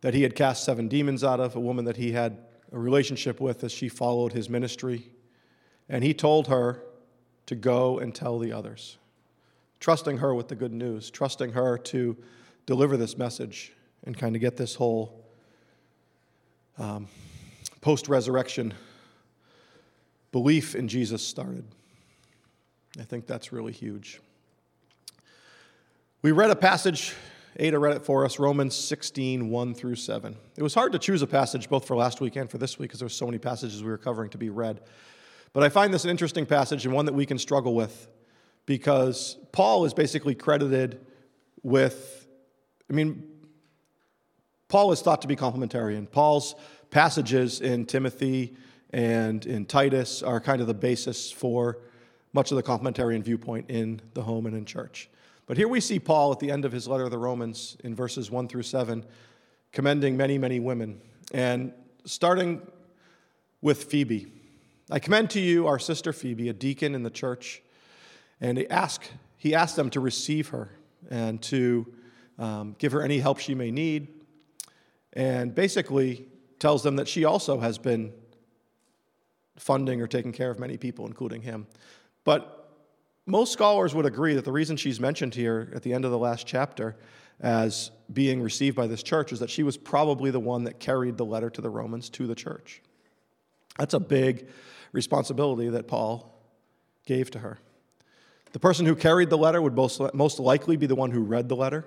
that 0.00 0.14
he 0.14 0.22
had 0.22 0.34
cast 0.34 0.64
seven 0.64 0.88
demons 0.88 1.22
out 1.24 1.40
of, 1.40 1.56
a 1.56 1.60
woman 1.60 1.84
that 1.84 1.96
he 1.96 2.12
had 2.12 2.38
a 2.72 2.78
relationship 2.78 3.40
with 3.40 3.64
as 3.64 3.72
she 3.72 3.88
followed 3.88 4.32
his 4.32 4.48
ministry. 4.48 5.10
And 5.88 6.04
he 6.04 6.12
told 6.12 6.48
her 6.48 6.82
to 7.46 7.54
go 7.54 7.98
and 7.98 8.14
tell 8.14 8.38
the 8.38 8.52
others, 8.52 8.98
trusting 9.80 10.18
her 10.18 10.34
with 10.34 10.48
the 10.48 10.54
good 10.54 10.72
news, 10.72 11.10
trusting 11.10 11.52
her 11.52 11.78
to 11.78 12.16
deliver 12.66 12.96
this 12.96 13.16
message 13.16 13.72
and 14.04 14.16
kind 14.16 14.36
of 14.36 14.40
get 14.40 14.56
this 14.56 14.74
whole 14.74 15.24
um, 16.78 17.08
post 17.80 18.08
resurrection 18.08 18.74
belief 20.32 20.74
in 20.74 20.88
Jesus 20.88 21.22
started. 21.22 21.64
I 22.98 23.02
think 23.02 23.26
that's 23.26 23.52
really 23.52 23.72
huge. 23.72 24.20
We 26.22 26.32
read 26.32 26.50
a 26.50 26.56
passage, 26.56 27.14
Ada 27.56 27.78
read 27.78 27.96
it 27.96 28.04
for 28.04 28.24
us, 28.24 28.38
Romans 28.38 28.74
16, 28.74 29.50
1 29.50 29.74
through 29.74 29.94
7. 29.94 30.36
It 30.56 30.62
was 30.62 30.74
hard 30.74 30.92
to 30.92 30.98
choose 30.98 31.22
a 31.22 31.26
passage 31.26 31.68
both 31.68 31.86
for 31.86 31.96
last 31.96 32.20
week 32.20 32.36
and 32.36 32.50
for 32.50 32.58
this 32.58 32.78
week 32.78 32.90
because 32.90 33.00
there 33.00 33.06
were 33.06 33.10
so 33.10 33.26
many 33.26 33.38
passages 33.38 33.82
we 33.82 33.90
were 33.90 33.98
covering 33.98 34.30
to 34.30 34.38
be 34.38 34.50
read. 34.50 34.80
But 35.52 35.62
I 35.62 35.68
find 35.68 35.94
this 35.94 36.04
an 36.04 36.10
interesting 36.10 36.44
passage 36.44 36.84
and 36.84 36.94
one 36.94 37.06
that 37.06 37.14
we 37.14 37.24
can 37.24 37.38
struggle 37.38 37.74
with 37.74 38.08
because 38.66 39.38
Paul 39.52 39.84
is 39.84 39.94
basically 39.94 40.34
credited 40.34 41.06
with, 41.62 42.26
I 42.90 42.92
mean, 42.92 43.22
Paul 44.68 44.92
is 44.92 45.00
thought 45.00 45.22
to 45.22 45.28
be 45.28 45.34
complementarian. 45.34 46.10
Paul's 46.10 46.54
passages 46.90 47.62
in 47.62 47.86
Timothy 47.86 48.54
and 48.90 49.44
in 49.46 49.64
Titus 49.64 50.22
are 50.22 50.40
kind 50.40 50.60
of 50.60 50.66
the 50.66 50.74
basis 50.74 51.32
for 51.32 51.78
much 52.34 52.50
of 52.52 52.56
the 52.56 52.62
complementarian 52.62 53.22
viewpoint 53.22 53.70
in 53.70 54.00
the 54.12 54.22
home 54.22 54.44
and 54.44 54.54
in 54.54 54.66
church. 54.66 55.08
But 55.46 55.56
here 55.56 55.68
we 55.68 55.80
see 55.80 55.98
Paul 55.98 56.32
at 56.32 56.38
the 56.38 56.50
end 56.50 56.66
of 56.66 56.72
his 56.72 56.86
letter 56.86 57.04
to 57.04 57.10
the 57.10 57.18
Romans 57.18 57.78
in 57.82 57.94
verses 57.94 58.30
1 58.30 58.48
through 58.48 58.64
7 58.64 59.04
commending 59.72 60.16
many, 60.16 60.36
many 60.36 60.60
women. 60.60 61.00
And 61.32 61.72
starting 62.04 62.60
with 63.62 63.84
Phoebe. 63.84 64.30
I 64.90 64.98
commend 64.98 65.30
to 65.30 65.40
you 65.40 65.66
our 65.66 65.78
sister 65.78 66.12
Phoebe, 66.12 66.48
a 66.48 66.52
deacon 66.52 66.94
in 66.94 67.02
the 67.02 67.10
church, 67.10 67.62
and 68.40 68.56
he 68.56 68.68
asked, 68.68 69.10
he 69.36 69.54
asked 69.54 69.76
them 69.76 69.90
to 69.90 70.00
receive 70.00 70.48
her 70.48 70.70
and 71.10 71.42
to 71.42 71.86
um, 72.38 72.76
give 72.78 72.92
her 72.92 73.02
any 73.02 73.18
help 73.18 73.38
she 73.38 73.54
may 73.54 73.70
need, 73.70 74.17
and 75.12 75.54
basically 75.54 76.28
tells 76.58 76.82
them 76.82 76.96
that 76.96 77.08
she 77.08 77.24
also 77.24 77.60
has 77.60 77.78
been 77.78 78.12
funding 79.56 80.00
or 80.00 80.06
taking 80.06 80.32
care 80.32 80.50
of 80.50 80.58
many 80.58 80.76
people, 80.76 81.06
including 81.06 81.42
him. 81.42 81.66
But 82.24 82.58
most 83.26 83.52
scholars 83.52 83.94
would 83.94 84.06
agree 84.06 84.34
that 84.34 84.44
the 84.44 84.52
reason 84.52 84.76
she's 84.76 85.00
mentioned 85.00 85.34
here 85.34 85.70
at 85.74 85.82
the 85.82 85.92
end 85.92 86.04
of 86.04 86.10
the 86.10 86.18
last 86.18 86.46
chapter 86.46 86.96
as 87.40 87.90
being 88.12 88.42
received 88.42 88.76
by 88.76 88.86
this 88.86 89.02
church 89.02 89.32
is 89.32 89.40
that 89.40 89.50
she 89.50 89.62
was 89.62 89.76
probably 89.76 90.30
the 90.30 90.40
one 90.40 90.64
that 90.64 90.80
carried 90.80 91.16
the 91.16 91.24
letter 91.24 91.50
to 91.50 91.60
the 91.60 91.70
Romans 91.70 92.08
to 92.10 92.26
the 92.26 92.34
church. 92.34 92.82
That's 93.78 93.94
a 93.94 94.00
big 94.00 94.48
responsibility 94.92 95.68
that 95.68 95.86
Paul 95.86 96.34
gave 97.06 97.30
to 97.32 97.38
her. 97.38 97.58
The 98.52 98.58
person 98.58 98.86
who 98.86 98.96
carried 98.96 99.30
the 99.30 99.38
letter 99.38 99.60
would 99.60 99.74
most, 99.74 100.00
most 100.14 100.40
likely 100.40 100.76
be 100.76 100.86
the 100.86 100.94
one 100.94 101.10
who 101.10 101.20
read 101.20 101.48
the 101.48 101.56
letter. 101.56 101.84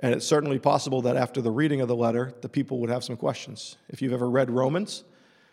And 0.00 0.14
it's 0.14 0.26
certainly 0.26 0.58
possible 0.58 1.02
that 1.02 1.16
after 1.16 1.40
the 1.40 1.50
reading 1.50 1.80
of 1.80 1.88
the 1.88 1.96
letter, 1.96 2.34
the 2.40 2.48
people 2.48 2.80
would 2.80 2.90
have 2.90 3.04
some 3.04 3.16
questions. 3.16 3.76
If 3.88 4.02
you've 4.02 4.12
ever 4.12 4.28
read 4.28 4.50
Romans, 4.50 5.04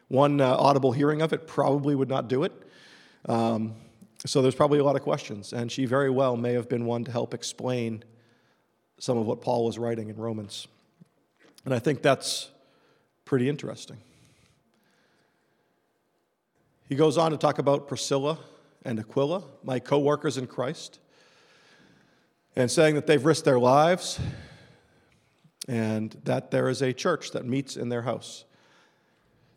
one 0.08 0.42
uh, 0.42 0.56
audible 0.58 0.92
hearing 0.92 1.22
of 1.22 1.32
it 1.32 1.48
probably 1.48 1.96
would 1.96 2.10
not 2.10 2.28
do 2.28 2.44
it. 2.44 2.52
Um, 3.28 3.76
so 4.26 4.42
there's 4.42 4.56
probably 4.56 4.80
a 4.80 4.84
lot 4.84 4.96
of 4.96 5.04
questions. 5.04 5.54
And 5.54 5.72
she 5.72 5.86
very 5.86 6.10
well 6.10 6.36
may 6.36 6.54
have 6.54 6.68
been 6.68 6.86
one 6.86 7.04
to 7.06 7.12
help 7.12 7.34
explain 7.34 8.04
some 9.00 9.18
of 9.18 9.26
what 9.26 9.42
Paul 9.42 9.66
was 9.66 9.80
writing 9.80 10.10
in 10.10 10.16
Romans. 10.16 10.68
And 11.66 11.74
I 11.74 11.80
think 11.80 12.02
that's 12.02 12.50
pretty 13.26 13.48
interesting. 13.48 13.98
He 16.90 16.96
goes 16.96 17.18
on 17.18 17.32
to 17.32 17.38
talk 17.38 17.58
about 17.58 17.88
Priscilla 17.88 18.38
and 18.84 19.00
Aquila, 19.00 19.44
my 19.64 19.80
co 19.80 20.00
workers 20.00 20.38
in 20.38 20.46
Christ, 20.46 21.00
and 22.56 22.70
saying 22.70 22.96
that 22.96 23.08
they've 23.08 23.24
risked 23.24 23.46
their 23.46 23.60
lives 23.60 24.20
and 25.68 26.18
that 26.24 26.52
there 26.52 26.70
is 26.70 26.82
a 26.82 26.92
church 26.92 27.32
that 27.32 27.46
meets 27.46 27.78
in 27.78 27.90
their 27.90 28.02
house. 28.02 28.46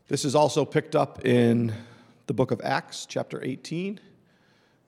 This 0.07 0.23
is 0.23 0.35
also 0.35 0.65
picked 0.65 0.95
up 0.95 1.25
in 1.25 1.73
the 2.27 2.33
book 2.33 2.51
of 2.51 2.61
Acts, 2.63 3.05
chapter 3.05 3.43
18. 3.43 3.99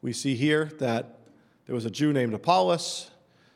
We 0.01 0.13
see 0.13 0.35
here 0.35 0.71
that 0.79 1.19
there 1.65 1.75
was 1.75 1.85
a 1.85 1.91
Jew 1.91 2.13
named 2.13 2.33
Apollos 2.33 3.11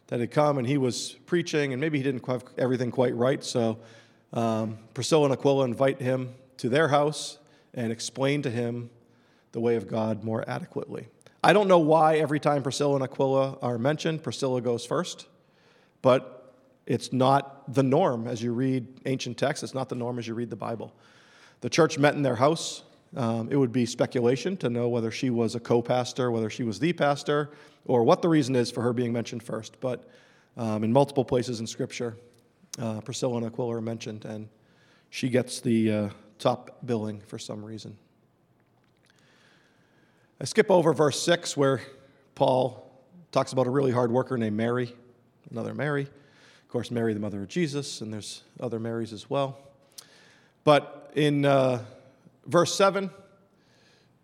that 0.07 0.19
had 0.19 0.31
come 0.31 0.57
and 0.57 0.67
he 0.67 0.77
was 0.77 1.13
preaching, 1.25 1.71
and 1.71 1.79
maybe 1.79 1.97
he 1.97 2.03
didn't 2.03 2.25
have 2.25 2.43
everything 2.57 2.91
quite 2.91 3.15
right, 3.15 3.43
so 3.43 3.79
um, 4.33 4.79
Priscilla 4.93 5.25
and 5.25 5.33
Aquila 5.33 5.65
invite 5.65 6.01
him 6.01 6.33
to 6.57 6.67
their 6.67 6.89
house 6.89 7.37
and 7.73 7.91
explain 7.91 8.41
to 8.41 8.49
him 8.49 8.89
the 9.51 9.59
way 9.59 9.75
of 9.75 9.87
God 9.87 10.23
more 10.23 10.43
adequately. 10.49 11.07
I 11.43 11.53
don't 11.53 11.67
know 11.67 11.79
why 11.79 12.17
every 12.17 12.39
time 12.39 12.61
Priscilla 12.61 12.95
and 12.95 13.03
Aquila 13.03 13.57
are 13.61 13.77
mentioned, 13.77 14.21
Priscilla 14.21 14.61
goes 14.61 14.85
first, 14.85 15.27
but 16.01 16.53
it's 16.85 17.11
not 17.11 17.73
the 17.73 17.81
norm 17.81 18.27
as 18.27 18.43
you 18.43 18.53
read 18.53 18.87
ancient 19.05 19.37
texts. 19.37 19.63
It's 19.63 19.73
not 19.73 19.89
the 19.89 19.95
norm 19.95 20.19
as 20.19 20.27
you 20.27 20.35
read 20.35 20.49
the 20.49 20.55
Bible. 20.55 20.93
The 21.61 21.69
church 21.69 21.97
met 21.97 22.13
in 22.15 22.21
their 22.21 22.35
house. 22.35 22.83
Um, 23.15 23.49
it 23.51 23.55
would 23.55 23.71
be 23.71 23.85
speculation 23.85 24.55
to 24.57 24.69
know 24.69 24.87
whether 24.87 25.11
she 25.11 25.29
was 25.29 25.55
a 25.55 25.59
co 25.59 25.81
pastor, 25.81 26.31
whether 26.31 26.49
she 26.49 26.63
was 26.63 26.79
the 26.79 26.93
pastor, 26.93 27.49
or 27.85 28.03
what 28.03 28.21
the 28.21 28.29
reason 28.29 28.55
is 28.55 28.71
for 28.71 28.81
her 28.83 28.93
being 28.93 29.11
mentioned 29.11 29.43
first. 29.43 29.79
But 29.79 30.07
um, 30.57 30.83
in 30.83 30.93
multiple 30.93 31.25
places 31.25 31.59
in 31.59 31.67
Scripture, 31.67 32.17
uh, 32.79 33.01
Priscilla 33.01 33.37
and 33.37 33.45
Aquila 33.45 33.77
are 33.77 33.81
mentioned, 33.81 34.25
and 34.25 34.47
she 35.09 35.27
gets 35.27 35.59
the 35.59 35.91
uh, 35.91 36.09
top 36.39 36.77
billing 36.85 37.19
for 37.21 37.37
some 37.37 37.65
reason. 37.65 37.97
I 40.41 40.43
skip 40.45 40.71
over 40.71 40.91
verse 40.91 41.21
6 41.21 41.55
where 41.55 41.81
Paul 42.33 42.91
talks 43.31 43.53
about 43.53 43.67
a 43.67 43.69
really 43.69 43.91
hard 43.91 44.11
worker 44.11 44.39
named 44.39 44.57
Mary, 44.57 44.91
another 45.51 45.75
Mary. 45.75 46.01
Of 46.01 46.67
course, 46.67 46.89
Mary, 46.89 47.13
the 47.13 47.19
mother 47.19 47.43
of 47.43 47.47
Jesus, 47.47 48.01
and 48.01 48.11
there's 48.11 48.41
other 48.59 48.79
Marys 48.79 49.13
as 49.13 49.29
well. 49.29 49.59
But 50.63 51.11
in 51.15 51.45
uh, 51.45 51.83
verse 52.47 52.73
7, 52.73 53.11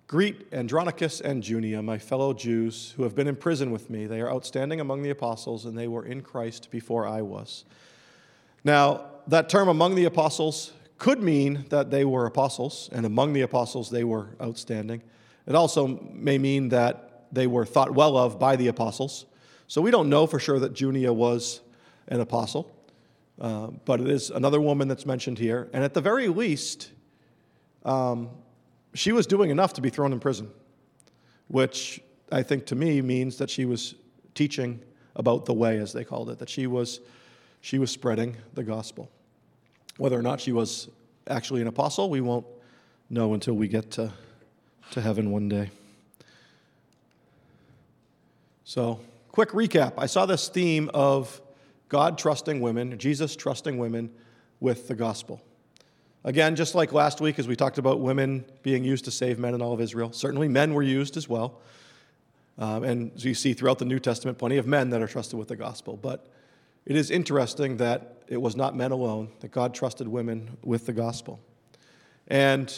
greet 0.07 0.51
Andronicus 0.51 1.21
and 1.21 1.43
Junia, 1.47 1.83
my 1.83 1.99
fellow 1.99 2.33
Jews, 2.33 2.95
who 2.97 3.03
have 3.03 3.13
been 3.13 3.27
in 3.27 3.35
prison 3.35 3.69
with 3.69 3.91
me. 3.91 4.07
They 4.07 4.19
are 4.19 4.31
outstanding 4.31 4.79
among 4.79 5.03
the 5.03 5.11
apostles, 5.11 5.65
and 5.65 5.77
they 5.77 5.87
were 5.87 6.03
in 6.03 6.21
Christ 6.21 6.71
before 6.71 7.05
I 7.05 7.21
was. 7.21 7.63
Now, 8.63 9.05
that 9.27 9.49
term 9.49 9.67
among 9.67 9.93
the 9.93 10.05
apostles 10.05 10.71
could 10.97 11.21
mean 11.21 11.65
that 11.69 11.91
they 11.91 12.05
were 12.05 12.25
apostles, 12.25 12.89
and 12.91 13.05
among 13.05 13.33
the 13.33 13.41
apostles 13.41 13.91
they 13.91 14.03
were 14.03 14.29
outstanding. 14.41 15.03
It 15.47 15.55
also 15.55 15.87
may 16.13 16.37
mean 16.37 16.69
that 16.69 17.27
they 17.31 17.47
were 17.47 17.65
thought 17.65 17.91
well 17.91 18.17
of 18.17 18.37
by 18.37 18.55
the 18.55 18.67
apostles. 18.67 19.25
So 19.67 19.81
we 19.81 19.91
don't 19.91 20.09
know 20.09 20.27
for 20.27 20.39
sure 20.39 20.59
that 20.59 20.73
Junia 20.73 21.11
was 21.11 21.61
an 22.07 22.19
apostle, 22.19 22.71
uh, 23.39 23.67
but 23.85 23.99
it 23.99 24.09
is 24.09 24.29
another 24.29 24.61
woman 24.61 24.87
that's 24.87 25.05
mentioned 25.05 25.39
here. 25.39 25.69
And 25.73 25.83
at 25.83 25.93
the 25.93 26.01
very 26.01 26.27
least, 26.27 26.91
um, 27.83 28.29
she 28.93 29.11
was 29.11 29.27
doing 29.27 29.49
enough 29.49 29.73
to 29.73 29.81
be 29.81 29.89
thrown 29.89 30.13
in 30.13 30.19
prison, 30.19 30.49
which 31.47 32.01
I 32.31 32.43
think 32.43 32.65
to 32.67 32.75
me 32.75 33.01
means 33.01 33.37
that 33.37 33.49
she 33.49 33.65
was 33.65 33.95
teaching 34.35 34.81
about 35.15 35.45
the 35.45 35.53
way, 35.53 35.77
as 35.77 35.93
they 35.93 36.03
called 36.03 36.29
it, 36.29 36.39
that 36.39 36.49
she 36.49 36.67
was, 36.67 36.99
she 37.61 37.79
was 37.79 37.91
spreading 37.91 38.35
the 38.53 38.63
gospel. 38.63 39.09
Whether 39.97 40.17
or 40.17 40.21
not 40.21 40.39
she 40.39 40.51
was 40.51 40.89
actually 41.27 41.61
an 41.61 41.67
apostle, 41.67 42.09
we 42.09 42.21
won't 42.21 42.45
know 43.09 43.33
until 43.33 43.55
we 43.55 43.67
get 43.67 43.91
to, 43.91 44.13
to 44.91 45.01
heaven 45.01 45.31
one 45.31 45.49
day. 45.49 45.69
So, 48.63 48.99
quick 49.31 49.49
recap. 49.49 49.93
I 49.97 50.07
saw 50.07 50.25
this 50.25 50.49
theme 50.49 50.89
of 50.93 51.41
God 51.89 52.17
trusting 52.17 52.59
women, 52.59 52.97
Jesus 52.97 53.35
trusting 53.35 53.77
women 53.77 54.11
with 54.59 54.87
the 54.87 54.95
gospel. 54.95 55.41
Again, 56.23 56.55
just 56.55 56.75
like 56.75 56.91
last 56.91 57.21
week, 57.21 57.39
as 57.39 57.47
we 57.47 57.55
talked 57.55 57.77
about 57.77 58.01
women 58.01 58.43
being 58.63 58.83
used 58.83 59.05
to 59.05 59.11
save 59.11 59.39
men 59.39 59.53
in 59.53 59.61
all 59.61 59.73
of 59.73 59.79
Israel, 59.79 60.11
certainly 60.11 60.47
men 60.47 60.73
were 60.73 60.83
used 60.83 61.15
as 61.15 61.29
well. 61.29 61.61
Um, 62.57 62.83
and 62.83 63.11
as 63.15 63.23
you 63.23 63.33
see 63.33 63.53
throughout 63.53 63.79
the 63.79 63.85
New 63.85 63.99
Testament, 63.99 64.37
plenty 64.37 64.57
of 64.57 64.67
men 64.67 64.89
that 64.89 65.01
are 65.01 65.07
trusted 65.07 65.37
with 65.39 65.47
the 65.47 65.55
gospel. 65.55 65.95
But 65.95 66.27
it 66.85 66.95
is 66.95 67.11
interesting 67.11 67.77
that 67.77 68.23
it 68.27 68.41
was 68.41 68.55
not 68.55 68.75
men 68.75 68.91
alone, 68.91 69.29
that 69.39 69.51
God 69.51 69.73
trusted 69.73 70.07
women 70.07 70.57
with 70.63 70.85
the 70.85 70.93
gospel. 70.93 71.39
And 72.27 72.73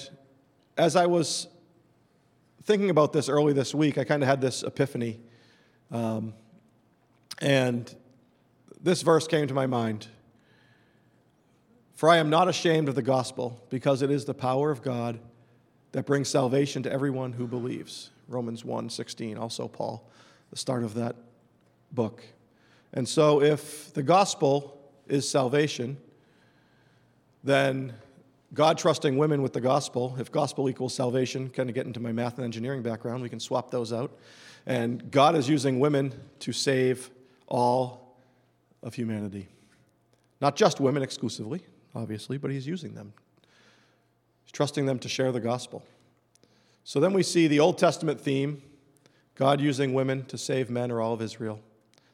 as 0.77 0.95
I 0.95 1.05
was 1.05 1.47
thinking 2.69 2.91
about 2.91 3.11
this 3.11 3.29
early 3.29 3.51
this 3.51 3.73
week, 3.73 3.97
I 3.97 4.03
kind 4.03 4.21
of 4.21 4.29
had 4.29 4.41
this 4.41 4.61
epiphany. 4.61 5.19
Um, 5.89 6.35
and 7.41 7.91
this 8.79 9.01
verse 9.01 9.27
came 9.27 9.47
to 9.47 9.55
my 9.55 9.65
mind 9.65 10.05
For 11.95 12.09
I 12.09 12.17
am 12.17 12.29
not 12.29 12.47
ashamed 12.47 12.87
of 12.87 12.93
the 12.93 13.01
gospel, 13.01 13.59
because 13.71 14.03
it 14.03 14.11
is 14.11 14.25
the 14.25 14.35
power 14.35 14.69
of 14.69 14.83
God 14.83 15.19
that 15.93 16.05
brings 16.05 16.29
salvation 16.29 16.83
to 16.83 16.91
everyone 16.91 17.33
who 17.33 17.47
believes. 17.47 18.11
Romans 18.27 18.63
1 18.63 18.91
16, 18.91 19.35
also 19.35 19.67
Paul, 19.67 20.07
the 20.51 20.55
start 20.55 20.83
of 20.83 20.93
that 20.93 21.15
book. 21.91 22.23
And 22.93 23.09
so, 23.09 23.41
if 23.41 23.91
the 23.95 24.03
gospel 24.03 24.79
is 25.07 25.27
salvation, 25.27 25.97
then 27.43 27.95
God 28.53 28.77
trusting 28.77 29.17
women 29.17 29.41
with 29.41 29.53
the 29.53 29.61
gospel, 29.61 30.15
if 30.19 30.31
gospel 30.31 30.69
equals 30.69 30.93
salvation, 30.93 31.49
kind 31.49 31.69
of 31.69 31.75
get 31.75 31.85
into 31.85 31.99
my 31.99 32.11
math 32.11 32.37
and 32.37 32.45
engineering 32.45 32.81
background, 32.81 33.21
we 33.21 33.29
can 33.29 33.39
swap 33.39 33.69
those 33.69 33.93
out. 33.93 34.11
And 34.65 35.11
God 35.11 35.35
is 35.35 35.47
using 35.47 35.79
women 35.79 36.13
to 36.39 36.51
save 36.51 37.11
all 37.47 38.17
of 38.81 38.95
humanity. 38.95 39.47
Not 40.41 40.55
just 40.55 40.79
women 40.79 41.03
exclusively, 41.03 41.61
obviously, 41.93 42.37
but 42.37 42.49
He's 42.49 42.65
using 42.65 42.95
them. 42.95 43.13
He's 44.45 44.51
trusting 44.51 44.85
them 44.85 44.99
to 44.99 45.09
share 45.09 45.31
the 45.31 45.39
gospel. 45.39 45.83
So 46.83 46.99
then 46.99 47.13
we 47.13 47.23
see 47.23 47.47
the 47.47 47.59
Old 47.59 47.77
Testament 47.77 48.19
theme 48.19 48.63
God 49.35 49.61
using 49.61 49.93
women 49.93 50.25
to 50.25 50.37
save 50.37 50.69
men 50.69 50.91
or 50.91 51.01
all 51.01 51.13
of 51.13 51.21
Israel. 51.21 51.59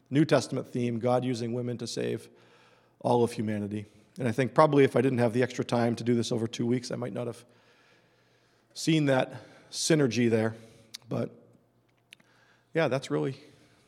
New 0.09 0.25
Testament 0.25 0.67
theme 0.67 0.99
God 0.99 1.23
using 1.23 1.53
women 1.53 1.77
to 1.77 1.87
save 1.87 2.29
all 2.99 3.23
of 3.23 3.31
humanity. 3.31 3.85
And 4.17 4.27
I 4.27 4.31
think 4.31 4.53
probably 4.53 4.83
if 4.83 4.95
I 4.95 5.01
didn't 5.01 5.19
have 5.19 5.33
the 5.33 5.43
extra 5.43 5.65
time 5.65 5.95
to 5.97 6.03
do 6.03 6.15
this 6.15 6.31
over 6.31 6.47
two 6.47 6.65
weeks, 6.65 6.91
I 6.91 6.95
might 6.95 7.13
not 7.13 7.27
have 7.27 7.43
seen 8.73 9.05
that 9.05 9.33
synergy 9.71 10.29
there. 10.29 10.55
But 11.09 11.31
yeah, 12.73 12.87
that's 12.87 13.11
really 13.11 13.35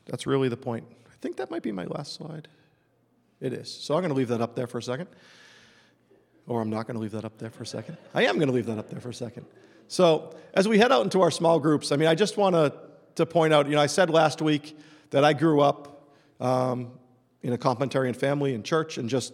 that's 0.05 0.25
really 0.25 0.49
the 0.49 0.57
point. 0.57 0.85
I 1.07 1.15
think 1.21 1.37
that 1.37 1.49
might 1.49 1.63
be 1.63 1.71
my 1.71 1.85
last 1.85 2.13
slide. 2.13 2.47
It 3.39 3.53
is. 3.53 3.71
So 3.71 3.95
I'm 3.95 4.01
going 4.01 4.09
to 4.09 4.17
leave 4.17 4.29
that 4.29 4.41
up 4.41 4.55
there 4.55 4.67
for 4.67 4.77
a 4.77 4.83
second. 4.83 5.07
Or 6.47 6.61
I'm 6.61 6.69
not 6.69 6.87
going 6.87 6.95
to 6.95 7.01
leave 7.01 7.11
that 7.11 7.25
up 7.25 7.37
there 7.37 7.49
for 7.49 7.63
a 7.63 7.67
second. 7.67 7.97
I 8.13 8.25
am 8.25 8.35
going 8.35 8.47
to 8.47 8.53
leave 8.53 8.67
that 8.67 8.77
up 8.77 8.89
there 8.89 9.01
for 9.01 9.09
a 9.09 9.13
second. 9.13 9.45
So 9.89 10.35
as 10.53 10.67
we 10.67 10.77
head 10.77 10.91
out 10.91 11.03
into 11.03 11.21
our 11.21 11.31
small 11.31 11.59
groups, 11.59 11.91
I 11.91 11.97
mean, 11.97 12.07
I 12.07 12.15
just 12.15 12.37
want 12.37 12.55
to, 12.55 12.73
to 13.15 13.25
point 13.25 13.53
out, 13.53 13.67
you 13.67 13.75
know, 13.75 13.81
I 13.81 13.87
said 13.87 14.09
last 14.09 14.41
week 14.41 14.77
that 15.11 15.23
I 15.23 15.33
grew 15.33 15.61
up 15.61 16.09
um, 16.39 16.91
in 17.41 17.53
a 17.53 17.57
complementarian 17.57 18.15
family 18.15 18.53
in 18.53 18.63
church 18.63 18.97
and 18.97 19.09
just 19.09 19.33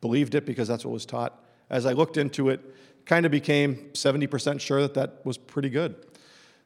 believed 0.00 0.34
it 0.34 0.46
because 0.46 0.68
that's 0.68 0.84
what 0.84 0.92
was 0.92 1.06
taught. 1.06 1.44
As 1.70 1.86
I 1.86 1.92
looked 1.92 2.16
into 2.16 2.48
it, 2.48 2.60
kind 3.04 3.24
of 3.24 3.32
became 3.32 3.90
70% 3.92 4.60
sure 4.60 4.82
that 4.82 4.94
that 4.94 5.24
was 5.24 5.38
pretty 5.38 5.70
good, 5.70 5.96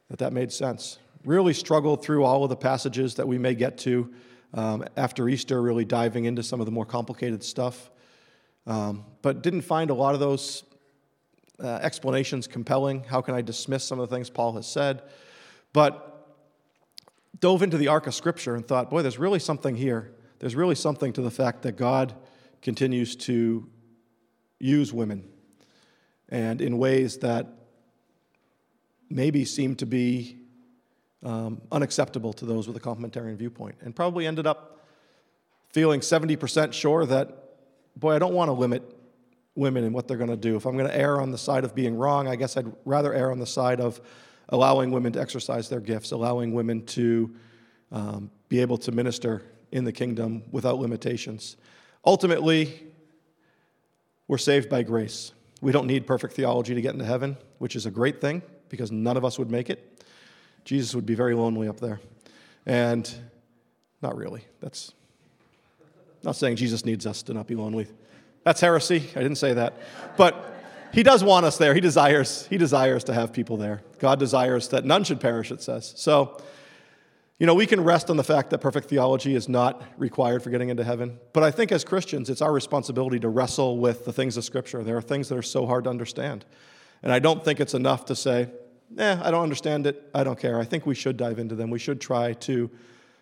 that 0.09 0.19
that 0.19 0.33
made 0.33 0.51
sense. 0.51 0.99
Really 1.25 1.53
struggled 1.53 2.03
through 2.03 2.23
all 2.23 2.43
of 2.43 2.49
the 2.49 2.55
passages 2.55 3.15
that 3.15 3.27
we 3.27 3.37
may 3.37 3.55
get 3.55 3.77
to 3.79 4.13
um, 4.53 4.85
after 4.97 5.27
Easter, 5.29 5.61
really 5.61 5.85
diving 5.85 6.25
into 6.25 6.43
some 6.43 6.59
of 6.59 6.65
the 6.65 6.71
more 6.71 6.85
complicated 6.85 7.43
stuff. 7.43 7.89
Um, 8.67 9.05
but 9.21 9.41
didn't 9.41 9.61
find 9.61 9.89
a 9.89 9.93
lot 9.93 10.13
of 10.13 10.19
those 10.19 10.63
uh, 11.61 11.79
explanations 11.81 12.47
compelling. 12.47 13.03
How 13.03 13.21
can 13.21 13.35
I 13.35 13.41
dismiss 13.41 13.83
some 13.83 13.99
of 13.99 14.09
the 14.09 14.15
things 14.15 14.29
Paul 14.29 14.53
has 14.53 14.67
said? 14.67 15.01
But 15.71 16.09
dove 17.39 17.63
into 17.63 17.77
the 17.77 17.87
arc 17.87 18.07
of 18.07 18.13
Scripture 18.13 18.55
and 18.55 18.65
thought, 18.65 18.89
boy, 18.89 19.01
there's 19.01 19.17
really 19.19 19.39
something 19.39 19.75
here. 19.75 20.11
There's 20.39 20.55
really 20.55 20.75
something 20.75 21.13
to 21.13 21.21
the 21.21 21.31
fact 21.31 21.63
that 21.63 21.77
God 21.77 22.13
continues 22.63 23.15
to 23.15 23.69
use 24.57 24.91
women 24.91 25.29
and 26.29 26.61
in 26.61 26.77
ways 26.77 27.17
that 27.17 27.45
maybe 29.09 29.45
seem 29.45 29.75
to 29.75 29.85
be 29.85 30.37
um, 31.23 31.61
unacceptable 31.71 32.33
to 32.33 32.45
those 32.45 32.67
with 32.67 32.75
a 32.75 32.79
complementarian 32.79 33.35
viewpoint, 33.35 33.75
and 33.81 33.95
probably 33.95 34.25
ended 34.25 34.47
up 34.47 34.85
feeling 35.69 35.99
70% 35.99 36.73
sure 36.73 37.05
that, 37.05 37.37
boy, 37.95 38.15
I 38.15 38.19
don't 38.19 38.33
want 38.33 38.49
to 38.49 38.53
limit 38.53 38.97
women 39.55 39.83
and 39.83 39.93
what 39.93 40.07
they're 40.07 40.17
going 40.17 40.29
to 40.29 40.35
do. 40.35 40.55
If 40.55 40.65
I'm 40.65 40.75
going 40.75 40.89
to 40.89 40.97
err 40.97 41.21
on 41.21 41.31
the 41.31 41.37
side 41.37 41.63
of 41.63 41.75
being 41.75 41.95
wrong, 41.95 42.27
I 42.27 42.35
guess 42.35 42.57
I'd 42.57 42.71
rather 42.85 43.13
err 43.13 43.31
on 43.31 43.39
the 43.39 43.45
side 43.45 43.79
of 43.79 44.01
allowing 44.49 44.91
women 44.91 45.13
to 45.13 45.21
exercise 45.21 45.69
their 45.69 45.79
gifts, 45.79 46.11
allowing 46.11 46.53
women 46.53 46.85
to 46.87 47.33
um, 47.91 48.31
be 48.49 48.59
able 48.59 48.77
to 48.79 48.91
minister 48.91 49.43
in 49.71 49.83
the 49.83 49.91
kingdom 49.91 50.43
without 50.51 50.79
limitations. 50.79 51.57
Ultimately, 52.05 52.83
we're 54.27 54.37
saved 54.37 54.69
by 54.69 54.83
grace. 54.83 55.31
We 55.61 55.71
don't 55.71 55.87
need 55.87 56.05
perfect 56.05 56.33
theology 56.33 56.75
to 56.75 56.81
get 56.81 56.93
into 56.93 57.05
heaven, 57.05 57.37
which 57.59 57.75
is 57.75 57.85
a 57.85 57.91
great 57.91 58.19
thing 58.19 58.41
because 58.69 58.91
none 58.91 59.17
of 59.17 59.23
us 59.23 59.39
would 59.39 59.49
make 59.49 59.69
it. 59.69 60.03
Jesus 60.65 60.95
would 60.95 61.05
be 61.05 61.15
very 61.15 61.35
lonely 61.35 61.67
up 61.67 61.79
there. 61.79 61.99
And 62.65 63.09
not 64.01 64.17
really. 64.17 64.43
That's 64.59 64.93
not 66.23 66.35
saying 66.35 66.57
Jesus 66.57 66.85
needs 66.85 67.05
us 67.05 67.23
to 67.23 67.33
not 67.33 67.47
be 67.47 67.55
lonely. 67.55 67.87
That's 68.43 68.59
heresy. 68.59 69.09
I 69.15 69.21
didn't 69.21 69.37
say 69.37 69.53
that. 69.53 69.73
But 70.17 70.53
he 70.93 71.03
does 71.03 71.23
want 71.23 71.45
us 71.45 71.57
there. 71.57 71.73
He 71.73 71.81
desires, 71.81 72.45
he 72.49 72.57
desires 72.57 73.03
to 73.05 73.13
have 73.13 73.33
people 73.33 73.57
there. 73.57 73.81
God 73.99 74.19
desires 74.19 74.69
that 74.69 74.85
none 74.85 75.03
should 75.03 75.19
perish, 75.19 75.51
it 75.51 75.61
says. 75.61 75.93
So, 75.95 76.41
you 77.39 77.47
know, 77.47 77.55
we 77.55 77.65
can 77.65 77.81
rest 77.81 78.09
on 78.09 78.17
the 78.17 78.23
fact 78.23 78.51
that 78.51 78.59
perfect 78.59 78.87
theology 78.89 79.35
is 79.35 79.49
not 79.49 79.81
required 79.97 80.43
for 80.43 80.49
getting 80.49 80.69
into 80.69 80.83
heaven. 80.83 81.19
But 81.33 81.43
I 81.43 81.51
think 81.51 81.71
as 81.71 81.83
Christians, 81.83 82.29
it's 82.29 82.41
our 82.41 82.53
responsibility 82.53 83.19
to 83.19 83.29
wrestle 83.29 83.79
with 83.79 84.05
the 84.05 84.13
things 84.13 84.37
of 84.37 84.43
Scripture. 84.43 84.83
There 84.83 84.97
are 84.97 85.01
things 85.01 85.29
that 85.29 85.37
are 85.37 85.41
so 85.41 85.65
hard 85.65 85.85
to 85.85 85.89
understand. 85.89 86.45
And 87.01 87.11
I 87.11 87.19
don't 87.19 87.43
think 87.43 87.59
it's 87.59 87.73
enough 87.73 88.05
to 88.05 88.15
say, 88.15 88.49
eh, 88.97 89.19
I 89.21 89.31
don't 89.31 89.43
understand 89.43 89.87
it. 89.87 90.09
I 90.13 90.23
don't 90.23 90.39
care. 90.39 90.59
I 90.59 90.63
think 90.63 90.85
we 90.85 90.95
should 90.95 91.17
dive 91.17 91.39
into 91.39 91.55
them. 91.55 91.69
We 91.69 91.79
should 91.79 91.99
try 91.99 92.33
to 92.33 92.69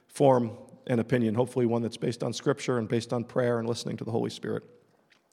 form 0.07 0.57
an 0.87 0.99
opinion, 0.99 1.33
hopefully 1.33 1.65
one 1.65 1.81
that's 1.81 1.97
based 1.97 2.21
on 2.21 2.33
Scripture 2.33 2.77
and 2.77 2.87
based 2.87 3.13
on 3.13 3.23
prayer 3.23 3.59
and 3.59 3.67
listening 3.67 3.97
to 3.97 4.03
the 4.03 4.11
Holy 4.11 4.29
Spirit. 4.29 4.63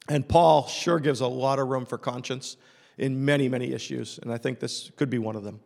And 0.08 0.26
Paul 0.26 0.66
sure 0.66 1.00
gives 1.00 1.20
a 1.20 1.26
lot 1.26 1.58
of 1.58 1.68
room 1.68 1.84
for 1.84 1.98
conscience 1.98 2.56
in 2.96 3.24
many, 3.24 3.48
many 3.48 3.72
issues. 3.72 4.18
And 4.22 4.32
I 4.32 4.38
think 4.38 4.60
this 4.60 4.90
could 4.96 5.10
be 5.10 5.18
one 5.18 5.36
of 5.36 5.44
them. 5.44 5.60